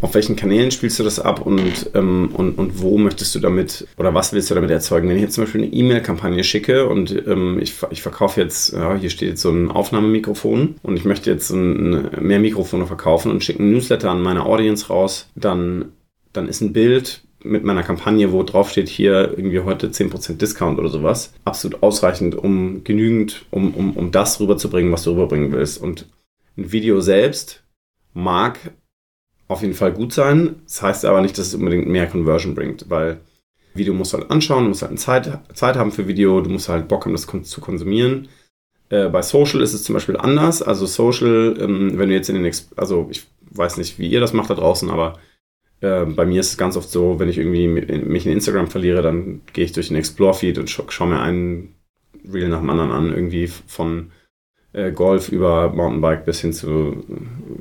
auf 0.00 0.14
welchen 0.14 0.36
Kanälen 0.36 0.70
spielst 0.70 0.98
du 0.98 1.02
das 1.02 1.18
ab 1.18 1.44
und, 1.44 1.90
ähm, 1.94 2.30
und, 2.32 2.56
und 2.56 2.80
wo 2.80 2.98
möchtest 2.98 3.34
du 3.34 3.40
damit 3.40 3.86
oder 3.96 4.14
was 4.14 4.32
willst 4.32 4.50
du 4.50 4.54
damit 4.54 4.70
erzeugen? 4.70 5.08
Wenn 5.08 5.16
ich 5.16 5.22
jetzt 5.22 5.34
zum 5.34 5.44
Beispiel 5.44 5.62
eine 5.62 5.72
E-Mail-Kampagne 5.72 6.44
schicke 6.44 6.88
und 6.88 7.10
ähm, 7.26 7.58
ich, 7.60 7.74
ich 7.90 8.02
verkaufe 8.02 8.40
jetzt, 8.40 8.72
ja, 8.72 8.94
hier 8.94 9.10
steht 9.10 9.30
jetzt 9.30 9.42
so 9.42 9.50
ein 9.50 9.70
Aufnahmemikrofon 9.70 10.76
und 10.82 10.96
ich 10.96 11.04
möchte 11.04 11.30
jetzt 11.30 11.50
ein, 11.50 12.10
mehr 12.20 12.38
Mikrofone 12.38 12.86
verkaufen 12.86 13.30
und 13.30 13.42
schicke 13.42 13.60
einen 13.60 13.72
Newsletter 13.72 14.10
an 14.10 14.22
meine 14.22 14.46
Audience 14.46 14.86
raus, 14.86 15.28
dann, 15.34 15.86
dann 16.32 16.48
ist 16.48 16.60
ein 16.60 16.72
Bild 16.72 17.22
mit 17.42 17.64
meiner 17.64 17.82
Kampagne, 17.82 18.32
wo 18.32 18.42
drauf 18.42 18.70
steht, 18.70 18.88
hier 18.88 19.30
irgendwie 19.36 19.60
heute 19.60 19.88
10% 19.88 20.38
Discount 20.38 20.78
oder 20.78 20.88
sowas, 20.88 21.32
absolut 21.44 21.82
ausreichend, 21.82 22.34
um 22.34 22.82
genügend, 22.84 23.46
um, 23.50 23.74
um, 23.74 23.96
um 23.96 24.10
das 24.10 24.40
rüberzubringen, 24.40 24.92
was 24.92 25.04
du 25.04 25.12
rüberbringen 25.12 25.52
willst. 25.52 25.80
Und 25.80 26.06
ein 26.56 26.72
Video 26.72 27.00
selbst 27.00 27.62
mag 28.12 28.58
auf 29.46 29.62
jeden 29.62 29.74
Fall 29.74 29.92
gut 29.92 30.12
sein. 30.12 30.56
Das 30.64 30.82
heißt 30.82 31.04
aber 31.04 31.20
nicht, 31.22 31.38
dass 31.38 31.48
es 31.48 31.54
unbedingt 31.54 31.86
mehr 31.86 32.06
Conversion 32.06 32.54
bringt, 32.54 32.90
weil 32.90 33.20
Video 33.74 33.94
musst 33.94 34.12
du 34.12 34.18
halt 34.18 34.30
anschauen, 34.30 34.64
du 34.64 34.68
musst 34.70 34.82
halt 34.82 34.98
Zeit, 34.98 35.38
Zeit 35.54 35.76
haben 35.76 35.92
für 35.92 36.08
Video, 36.08 36.40
du 36.40 36.50
musst 36.50 36.68
halt 36.68 36.88
Bock 36.88 37.04
haben, 37.04 37.12
das 37.12 37.26
zu 37.26 37.60
konsumieren. 37.60 38.28
Äh, 38.90 39.08
bei 39.08 39.22
Social 39.22 39.62
ist 39.62 39.74
es 39.74 39.84
zum 39.84 39.94
Beispiel 39.94 40.16
anders. 40.16 40.62
Also 40.62 40.86
Social, 40.86 41.56
ähm, 41.60 41.98
wenn 41.98 42.08
du 42.08 42.14
jetzt 42.14 42.28
in 42.28 42.34
den, 42.34 42.44
Ex 42.44 42.68
also 42.76 43.08
ich 43.10 43.26
weiß 43.50 43.76
nicht, 43.76 43.98
wie 43.98 44.08
ihr 44.08 44.20
das 44.20 44.32
macht 44.32 44.50
da 44.50 44.54
draußen, 44.54 44.90
aber 44.90 45.18
äh, 45.80 46.04
bei 46.04 46.26
mir 46.26 46.40
ist 46.40 46.50
es 46.50 46.58
ganz 46.58 46.76
oft 46.76 46.90
so, 46.90 47.18
wenn 47.18 47.28
ich 47.28 47.38
irgendwie 47.38 47.68
mich 47.68 48.26
in 48.26 48.32
Instagram 48.32 48.68
verliere, 48.68 49.02
dann 49.02 49.40
gehe 49.52 49.64
ich 49.64 49.72
durch 49.72 49.88
den 49.88 49.96
Explore-Feed 49.96 50.58
und 50.58 50.70
scha 50.70 50.84
schaue 50.88 51.08
mir 51.08 51.20
einen 51.20 51.74
Reel 52.32 52.48
nach 52.48 52.60
dem 52.60 52.70
anderen 52.70 52.90
an, 52.90 53.10
irgendwie 53.10 53.46
von 53.46 54.10
äh, 54.72 54.92
Golf 54.92 55.30
über 55.30 55.72
Mountainbike 55.72 56.24
bis 56.24 56.40
hin 56.40 56.52
zu 56.52 57.04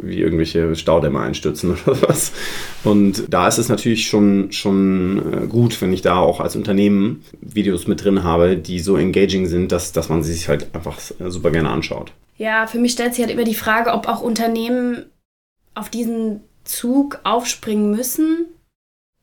wie 0.02 0.20
irgendwelche 0.20 0.76
Staudämme 0.76 1.20
einstürzen 1.20 1.78
oder 1.86 2.02
was. 2.02 2.32
Und 2.84 3.32
da 3.34 3.48
ist 3.48 3.58
es 3.58 3.70
natürlich 3.70 4.08
schon, 4.08 4.52
schon 4.52 5.34
äh, 5.34 5.48
gut, 5.48 5.82
wenn 5.82 5.94
ich 5.94 6.02
da 6.02 6.18
auch 6.18 6.40
als 6.40 6.56
Unternehmen 6.56 7.24
Videos 7.40 7.88
mit 7.88 8.04
drin 8.04 8.24
habe, 8.24 8.58
die 8.58 8.80
so 8.80 8.98
engaging 8.98 9.46
sind, 9.48 9.72
dass, 9.72 9.92
dass 9.94 10.10
man 10.10 10.24
sie 10.24 10.34
sich 10.34 10.50
halt 10.50 10.74
einfach 10.74 11.00
äh, 11.20 11.30
super 11.30 11.52
gerne 11.52 11.70
anschaut. 11.70 12.12
Ja, 12.38 12.68
für 12.68 12.78
mich 12.78 12.92
stellt 12.92 13.16
sich 13.16 13.24
halt 13.24 13.34
immer 13.34 13.46
die 13.46 13.56
Frage, 13.56 13.92
ob 13.94 14.08
auch 14.08 14.22
Unternehmen 14.22 15.06
auf 15.74 15.90
diesen 15.90 16.42
Zug 16.68 17.20
aufspringen 17.24 17.92
müssen 17.92 18.48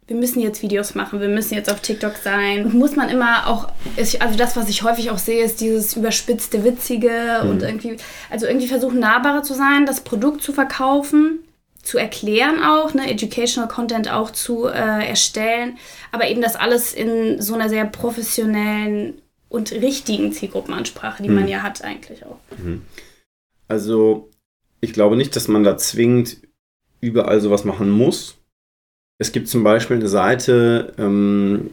wir 0.06 0.16
müssen 0.16 0.40
jetzt 0.40 0.62
Videos 0.62 0.94
machen, 0.94 1.20
wir 1.20 1.28
müssen 1.28 1.54
jetzt 1.54 1.70
auf 1.70 1.80
TikTok 1.80 2.16
sein. 2.16 2.76
Muss 2.76 2.94
man 2.94 3.08
immer 3.08 3.46
auch, 3.46 3.68
also 3.96 4.36
das, 4.36 4.56
was 4.56 4.68
ich 4.68 4.82
häufig 4.82 5.10
auch 5.10 5.18
sehe, 5.18 5.42
ist 5.42 5.60
dieses 5.60 5.96
überspitzte, 5.96 6.62
witzige 6.62 7.40
mhm. 7.42 7.50
und 7.50 7.62
irgendwie, 7.62 7.96
also 8.30 8.46
irgendwie 8.46 8.68
versuchen 8.68 9.00
nahbarer 9.00 9.42
zu 9.42 9.54
sein, 9.54 9.86
das 9.86 10.02
Produkt 10.02 10.42
zu 10.42 10.52
verkaufen, 10.52 11.38
zu 11.82 11.96
erklären 11.96 12.62
auch, 12.62 12.92
ne, 12.92 13.10
Educational 13.10 13.68
Content 13.68 14.10
auch 14.10 14.30
zu 14.30 14.66
äh, 14.66 15.08
erstellen, 15.08 15.78
aber 16.12 16.28
eben 16.28 16.42
das 16.42 16.56
alles 16.56 16.92
in 16.92 17.40
so 17.40 17.54
einer 17.54 17.70
sehr 17.70 17.86
professionellen 17.86 19.22
und 19.48 19.72
richtigen 19.72 20.32
Zielgruppenansprache, 20.32 21.22
die 21.22 21.28
mhm. 21.30 21.34
man 21.36 21.48
ja 21.48 21.62
hat 21.62 21.82
eigentlich 21.82 22.26
auch. 22.26 22.38
Mhm. 22.58 22.82
Also 23.68 24.28
ich 24.82 24.92
glaube 24.92 25.16
nicht, 25.16 25.34
dass 25.34 25.48
man 25.48 25.64
da 25.64 25.78
zwingend 25.78 26.38
überall 27.04 27.40
sowas 27.40 27.64
machen 27.64 27.90
muss 27.90 28.38
es 29.18 29.32
gibt 29.32 29.48
zum 29.48 29.62
Beispiel 29.62 29.96
eine 29.96 30.08
Seite, 30.08 30.92
ähm, 30.98 31.70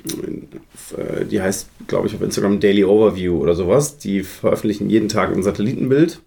äh, 0.95 1.25
die 1.25 1.41
heißt, 1.41 1.69
glaube 1.87 2.07
ich, 2.07 2.15
auf 2.15 2.21
Instagram 2.21 2.59
Daily 2.59 2.83
Overview 2.83 3.37
oder 3.37 3.55
sowas. 3.55 3.97
Die 3.97 4.21
veröffentlichen 4.21 4.89
jeden 4.89 5.09
Tag 5.09 5.33
ein 5.33 5.41
Satellitenbild 5.41 6.21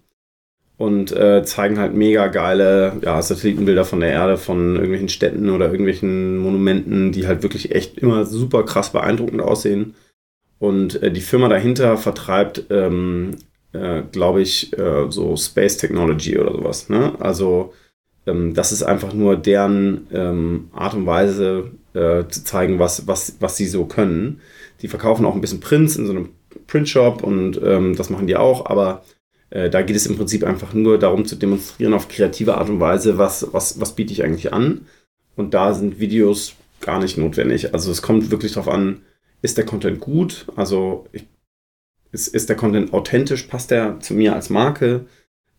und 0.77 1.13
äh, 1.13 1.43
zeigen 1.45 1.79
halt 1.79 1.93
mega 1.93 2.27
geile 2.27 2.97
ja, 3.01 3.21
Satellitenbilder 3.21 3.85
von 3.85 4.01
der 4.01 4.09
Erde, 4.09 4.35
von 4.35 4.75
irgendwelchen 4.75 5.07
Städten 5.07 5.49
oder 5.49 5.67
irgendwelchen 5.67 6.37
Monumenten, 6.37 7.13
die 7.13 7.27
halt 7.27 7.43
wirklich 7.43 7.73
echt 7.73 7.97
immer 7.97 8.25
super 8.25 8.63
krass 8.63 8.91
beeindruckend 8.91 9.41
aussehen. 9.41 9.95
Und 10.59 11.01
äh, 11.01 11.11
die 11.11 11.21
Firma 11.21 11.47
dahinter 11.47 11.95
vertreibt, 11.95 12.65
ähm, 12.69 13.37
äh, 13.71 14.01
glaube 14.11 14.41
ich, 14.41 14.77
äh, 14.77 15.09
so 15.09 15.37
Space 15.37 15.77
Technology 15.77 16.37
oder 16.37 16.51
sowas. 16.51 16.89
Ne? 16.89 17.13
Also 17.19 17.73
ähm, 18.25 18.53
das 18.53 18.71
ist 18.71 18.83
einfach 18.83 19.13
nur 19.13 19.35
deren 19.37 20.07
ähm, 20.11 20.69
Art 20.73 20.93
und 20.93 21.05
Weise 21.05 21.71
äh, 21.93 22.25
zu 22.27 22.43
zeigen, 22.43 22.79
was, 22.79 23.07
was, 23.07 23.37
was 23.39 23.57
sie 23.57 23.67
so 23.67 23.85
können. 23.85 24.41
Die 24.81 24.87
verkaufen 24.87 25.25
auch 25.25 25.35
ein 25.35 25.41
bisschen 25.41 25.59
Prints 25.59 25.95
in 25.95 26.05
so 26.05 26.11
einem 26.11 26.29
Printshop 26.67 27.23
und 27.23 27.59
ähm, 27.63 27.95
das 27.95 28.09
machen 28.09 28.27
die 28.27 28.35
auch, 28.35 28.65
aber 28.65 29.03
äh, 29.49 29.69
da 29.69 29.81
geht 29.81 29.95
es 29.95 30.07
im 30.07 30.17
Prinzip 30.17 30.43
einfach 30.43 30.73
nur 30.73 30.97
darum 30.97 31.25
zu 31.25 31.35
demonstrieren 31.35 31.93
auf 31.93 32.07
kreative 32.07 32.57
Art 32.57 32.69
und 32.69 32.79
Weise, 32.79 33.17
was, 33.17 33.47
was, 33.53 33.79
was 33.79 33.95
biete 33.95 34.13
ich 34.13 34.23
eigentlich 34.23 34.53
an. 34.53 34.87
Und 35.35 35.53
da 35.53 35.73
sind 35.73 35.99
Videos 35.99 36.55
gar 36.81 36.99
nicht 36.99 37.17
notwendig. 37.17 37.73
Also 37.73 37.91
es 37.91 38.01
kommt 38.01 38.31
wirklich 38.31 38.53
darauf 38.53 38.73
an, 38.73 39.01
ist 39.41 39.57
der 39.57 39.65
Content 39.65 39.99
gut? 39.99 40.45
Also 40.55 41.07
ich, 41.11 41.25
ist, 42.11 42.27
ist 42.29 42.49
der 42.49 42.55
Content 42.55 42.93
authentisch? 42.93 43.43
Passt 43.43 43.71
der 43.71 43.99
zu 43.99 44.13
mir 44.13 44.33
als 44.33 44.49
Marke? 44.49 45.05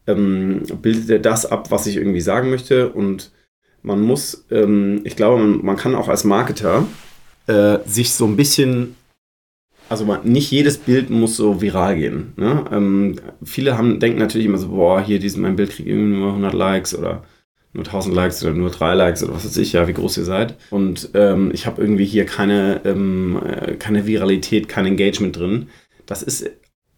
Ähm, 0.07 0.63
bildet 0.83 1.11
er 1.11 1.19
das 1.19 1.47
ab, 1.47 1.71
was 1.71 1.87
ich 1.87 1.97
irgendwie 1.97 2.21
sagen 2.21 2.51
möchte. 2.51 2.91
Und 2.91 3.33
man 3.83 4.01
muss, 4.01 4.47
ähm, 4.51 5.01
ich 5.05 5.17
glaube, 5.17 5.41
man, 5.43 5.65
man, 5.65 5.77
kann 5.77 5.95
auch 5.95 6.09
als 6.09 6.25
Marketer 6.25 6.87
äh, 7.47 7.79
sich 7.87 8.13
so 8.13 8.27
ein 8.27 8.37
bisschen, 8.37 8.97
also 9.89 10.05
man, 10.05 10.25
nicht 10.25 10.51
jedes 10.51 10.79
Bild 10.79 11.11
muss 11.11 11.37
so 11.37 11.61
viral 11.61 11.97
gehen. 11.97 12.33
Ne? 12.37 12.65
Ähm, 12.73 13.17
viele 13.45 13.79
haben, 13.79 14.01
denken 14.01 14.19
natürlich 14.19 14.47
immer 14.47 14.59
so, 14.59 14.69
boah, 14.69 15.01
hier 15.01 15.19
diesen, 15.19 15.43
mein 15.43 15.57
Bild 15.57 15.71
kriegt 15.71 15.89
irgendwie 15.89 16.19
nur 16.19 16.29
100 16.29 16.55
Likes 16.55 16.97
oder 16.97 17.25
nur 17.77 17.85
1000 17.85 18.15
Likes 18.15 18.43
oder 18.43 18.55
nur 18.55 18.71
3 18.71 18.95
Likes 18.95 19.23
oder 19.23 19.35
was 19.35 19.45
weiß 19.45 19.57
ich, 19.59 19.75
ja, 19.75 19.87
wie 19.87 19.93
groß 19.93 20.17
ihr 20.17 20.25
seid. 20.25 20.57
Und 20.71 21.11
ähm, 21.15 21.51
ich 21.53 21.67
habe 21.67 21.81
irgendwie 21.81 22.07
hier 22.07 22.25
keine, 22.25 22.81
ähm, 22.85 23.41
äh, 23.45 23.75
keine 23.75 24.07
Viralität, 24.07 24.69
kein 24.69 24.87
Engagement 24.87 25.37
drin. 25.37 25.69
Das 26.07 26.23
ist 26.23 26.51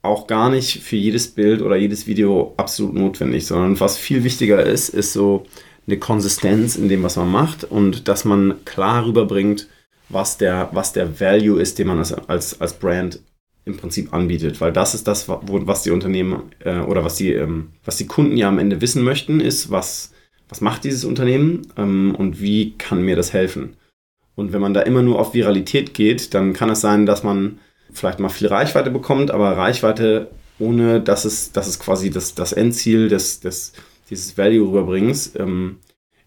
auch 0.02 0.26
gar 0.26 0.50
nicht 0.50 0.82
für 0.82 0.96
jedes 0.96 1.28
Bild 1.28 1.62
oder 1.62 1.76
jedes 1.76 2.06
Video 2.06 2.54
absolut 2.56 2.94
notwendig, 2.94 3.46
sondern 3.46 3.78
was 3.80 3.98
viel 3.98 4.24
wichtiger 4.24 4.64
ist, 4.64 4.90
ist 4.90 5.12
so 5.12 5.46
eine 5.86 5.98
Konsistenz 5.98 6.76
in 6.76 6.88
dem, 6.88 7.02
was 7.02 7.16
man 7.16 7.30
macht 7.30 7.64
und 7.64 8.08
dass 8.08 8.24
man 8.24 8.64
klar 8.64 9.06
rüberbringt, 9.06 9.68
was 10.08 10.38
der, 10.38 10.68
was 10.72 10.92
der 10.92 11.20
Value 11.20 11.60
ist, 11.60 11.78
den 11.78 11.88
man 11.88 11.98
als, 11.98 12.12
als, 12.12 12.60
als 12.60 12.74
Brand 12.74 13.20
im 13.64 13.76
Prinzip 13.76 14.12
anbietet. 14.12 14.60
Weil 14.60 14.72
das 14.72 14.94
ist 14.94 15.06
das, 15.06 15.28
was 15.28 15.82
die 15.82 15.90
Unternehmen 15.90 16.42
äh, 16.60 16.80
oder 16.80 17.04
was 17.04 17.16
die, 17.16 17.32
ähm, 17.32 17.72
was 17.84 17.96
die 17.96 18.06
Kunden 18.06 18.36
ja 18.36 18.48
am 18.48 18.58
Ende 18.58 18.80
wissen 18.80 19.02
möchten, 19.02 19.40
ist, 19.40 19.70
was, 19.70 20.12
was 20.48 20.60
macht 20.60 20.84
dieses 20.84 21.04
Unternehmen 21.04 21.66
ähm, 21.76 22.14
und 22.16 22.40
wie 22.40 22.76
kann 22.76 23.02
mir 23.02 23.16
das 23.16 23.32
helfen. 23.32 23.76
Und 24.34 24.52
wenn 24.52 24.60
man 24.60 24.74
da 24.74 24.82
immer 24.82 25.02
nur 25.02 25.18
auf 25.18 25.34
Viralität 25.34 25.94
geht, 25.94 26.32
dann 26.32 26.52
kann 26.52 26.70
es 26.70 26.80
sein, 26.80 27.06
dass 27.06 27.24
man 27.24 27.58
vielleicht 27.92 28.20
mal 28.20 28.28
viel 28.28 28.48
Reichweite 28.48 28.90
bekommt, 28.90 29.30
aber 29.30 29.56
Reichweite 29.56 30.28
ohne, 30.58 31.00
dass 31.00 31.24
es, 31.24 31.52
dass 31.52 31.66
es 31.66 31.78
quasi 31.78 32.10
das, 32.10 32.34
das 32.34 32.52
Endziel 32.52 33.08
des, 33.08 33.40
des, 33.40 33.72
dieses 34.10 34.36
Value 34.36 34.68
rüberbringens 34.68 35.34
ähm, 35.36 35.76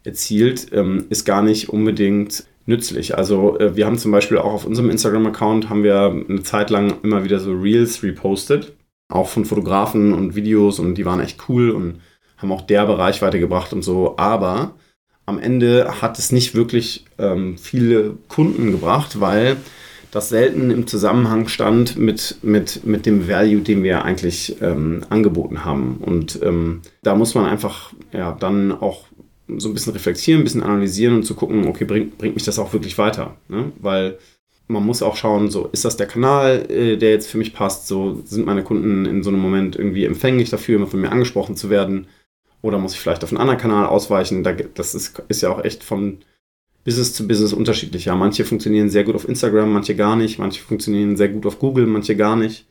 erzielt, 0.03 0.67
ähm, 0.71 1.05
ist 1.09 1.25
gar 1.25 1.41
nicht 1.41 1.69
unbedingt 1.69 2.45
nützlich. 2.65 3.17
Also 3.17 3.59
äh, 3.59 3.75
wir 3.75 3.85
haben 3.85 3.97
zum 3.97 4.11
Beispiel 4.11 4.37
auch 4.37 4.53
auf 4.53 4.65
unserem 4.65 4.89
Instagram-Account 4.89 5.69
haben 5.69 5.83
wir 5.83 6.25
eine 6.27 6.43
Zeit 6.43 6.69
lang 6.69 6.95
immer 7.03 7.23
wieder 7.23 7.39
so 7.39 7.53
Reels 7.53 8.01
repostet, 8.03 8.73
auch 9.09 9.27
von 9.27 9.45
Fotografen 9.45 10.13
und 10.13 10.35
Videos 10.35 10.79
und 10.79 10.95
die 10.95 11.05
waren 11.05 11.19
echt 11.19 11.49
cool 11.49 11.71
und 11.71 12.01
haben 12.37 12.51
auch 12.51 12.61
derbe 12.61 12.97
Reichweite 12.97 13.39
gebracht 13.39 13.73
und 13.73 13.83
so, 13.83 14.15
aber 14.17 14.75
am 15.25 15.39
Ende 15.39 16.01
hat 16.01 16.17
es 16.17 16.31
nicht 16.31 16.55
wirklich 16.55 17.05
ähm, 17.19 17.57
viele 17.57 18.17
Kunden 18.27 18.71
gebracht, 18.71 19.19
weil 19.19 19.57
das 20.11 20.29
selten 20.29 20.71
im 20.71 20.87
Zusammenhang 20.87 21.47
stand 21.47 21.97
mit, 21.97 22.37
mit, 22.41 22.85
mit 22.85 23.05
dem 23.05 23.27
Value, 23.29 23.61
den 23.61 23.81
wir 23.81 24.03
eigentlich 24.03 24.61
ähm, 24.61 25.05
angeboten 25.09 25.63
haben. 25.63 25.97
Und 26.01 26.39
ähm, 26.43 26.81
da 27.01 27.15
muss 27.15 27.33
man 27.33 27.45
einfach 27.45 27.93
ja, 28.11 28.33
dann 28.33 28.73
auch 28.73 29.05
so 29.57 29.69
ein 29.69 29.73
bisschen 29.73 29.93
reflektieren, 29.93 30.41
ein 30.41 30.43
bisschen 30.43 30.63
analysieren 30.63 31.15
und 31.15 31.23
zu 31.23 31.33
gucken, 31.33 31.65
okay, 31.67 31.85
bringt, 31.85 32.17
bringt 32.17 32.35
mich 32.35 32.43
das 32.43 32.59
auch 32.59 32.73
wirklich 32.73 32.97
weiter? 32.97 33.37
Ne? 33.47 33.71
Weil 33.79 34.17
man 34.67 34.85
muss 34.85 35.01
auch 35.01 35.15
schauen, 35.15 35.49
so 35.49 35.67
ist 35.71 35.85
das 35.85 35.97
der 35.97 36.07
Kanal, 36.07 36.69
äh, 36.69 36.97
der 36.97 37.11
jetzt 37.11 37.29
für 37.29 37.37
mich 37.37 37.53
passt? 37.53 37.87
So 37.87 38.21
sind 38.25 38.45
meine 38.45 38.63
Kunden 38.63 39.05
in 39.05 39.23
so 39.23 39.29
einem 39.29 39.39
Moment 39.39 39.77
irgendwie 39.77 40.05
empfänglich 40.05 40.49
dafür, 40.49 40.75
immer 40.75 40.87
von 40.87 41.01
mir 41.01 41.11
angesprochen 41.11 41.55
zu 41.55 41.69
werden? 41.69 42.07
Oder 42.61 42.77
muss 42.77 42.93
ich 42.93 42.99
vielleicht 42.99 43.23
auf 43.23 43.31
einen 43.31 43.41
anderen 43.41 43.59
Kanal 43.59 43.85
ausweichen? 43.85 44.43
das 44.75 44.93
ist, 44.93 45.23
ist 45.29 45.41
ja 45.41 45.49
auch 45.49 45.63
echt 45.63 45.83
von 45.83 46.19
Business 46.83 47.13
zu 47.13 47.27
Business 47.27 47.53
unterschiedlich. 47.53 48.05
Ja, 48.05 48.15
manche 48.15 48.45
funktionieren 48.45 48.89
sehr 48.89 49.03
gut 49.03 49.15
auf 49.15 49.27
Instagram, 49.27 49.71
manche 49.71 49.95
gar 49.95 50.15
nicht. 50.15 50.39
Manche 50.39 50.61
funktionieren 50.61 51.15
sehr 51.15 51.29
gut 51.29 51.45
auf 51.45 51.59
Google, 51.59 51.85
manche 51.85 52.15
gar 52.15 52.35
nicht. 52.35 52.65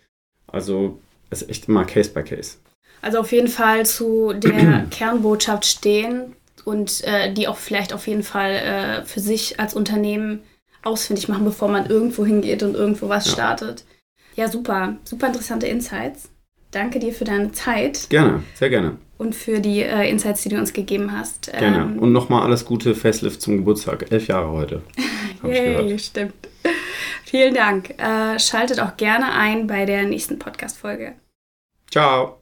Also 0.46 0.98
es 1.30 1.42
ist 1.42 1.50
echt 1.50 1.68
immer 1.68 1.84
Case 1.84 2.10
by 2.10 2.22
Case. 2.22 2.56
Also 3.02 3.18
auf 3.18 3.32
jeden 3.32 3.48
Fall 3.48 3.86
zu 3.86 4.32
der 4.34 4.86
Kernbotschaft 4.90 5.64
stehen 5.64 6.34
und 6.64 7.02
äh, 7.04 7.32
die 7.32 7.48
auch 7.48 7.56
vielleicht 7.56 7.92
auf 7.92 8.06
jeden 8.06 8.22
Fall 8.22 8.52
äh, 8.52 9.02
für 9.04 9.20
sich 9.20 9.58
als 9.60 9.74
Unternehmen 9.74 10.40
ausfindig 10.82 11.28
machen, 11.28 11.44
bevor 11.44 11.68
man 11.68 11.86
irgendwo 11.86 12.24
hingeht 12.26 12.62
und 12.62 12.74
irgendwo 12.74 13.08
was 13.08 13.26
ja. 13.26 13.32
startet. 13.32 13.84
Ja, 14.36 14.48
super. 14.48 14.96
Super 15.04 15.28
interessante 15.28 15.66
Insights. 15.66 16.30
danke 16.70 16.98
dir 16.98 17.12
für 17.12 17.24
deine 17.24 17.52
Zeit. 17.52 18.08
Gerne, 18.10 18.42
sehr 18.54 18.70
gerne. 18.70 18.96
Und 19.20 19.34
für 19.34 19.60
die 19.60 19.82
äh, 19.82 20.08
Insights, 20.08 20.44
die 20.44 20.48
du 20.48 20.56
uns 20.56 20.72
gegeben 20.72 21.12
hast. 21.12 21.52
Gerne. 21.52 21.82
Ähm, 21.82 21.98
und 21.98 22.10
nochmal 22.10 22.42
alles 22.42 22.64
Gute 22.64 22.94
Facelift 22.94 23.42
zum 23.42 23.58
Geburtstag. 23.58 24.10
Elf 24.10 24.28
Jahre 24.28 24.50
heute. 24.50 24.80
Yay, 25.44 25.98
stimmt. 25.98 26.32
Vielen 27.24 27.52
Dank. 27.52 27.90
Äh, 27.98 28.38
schaltet 28.38 28.80
auch 28.80 28.96
gerne 28.96 29.30
ein 29.34 29.66
bei 29.66 29.84
der 29.84 30.04
nächsten 30.04 30.38
Podcast-Folge. 30.38 31.16
Ciao. 31.90 32.39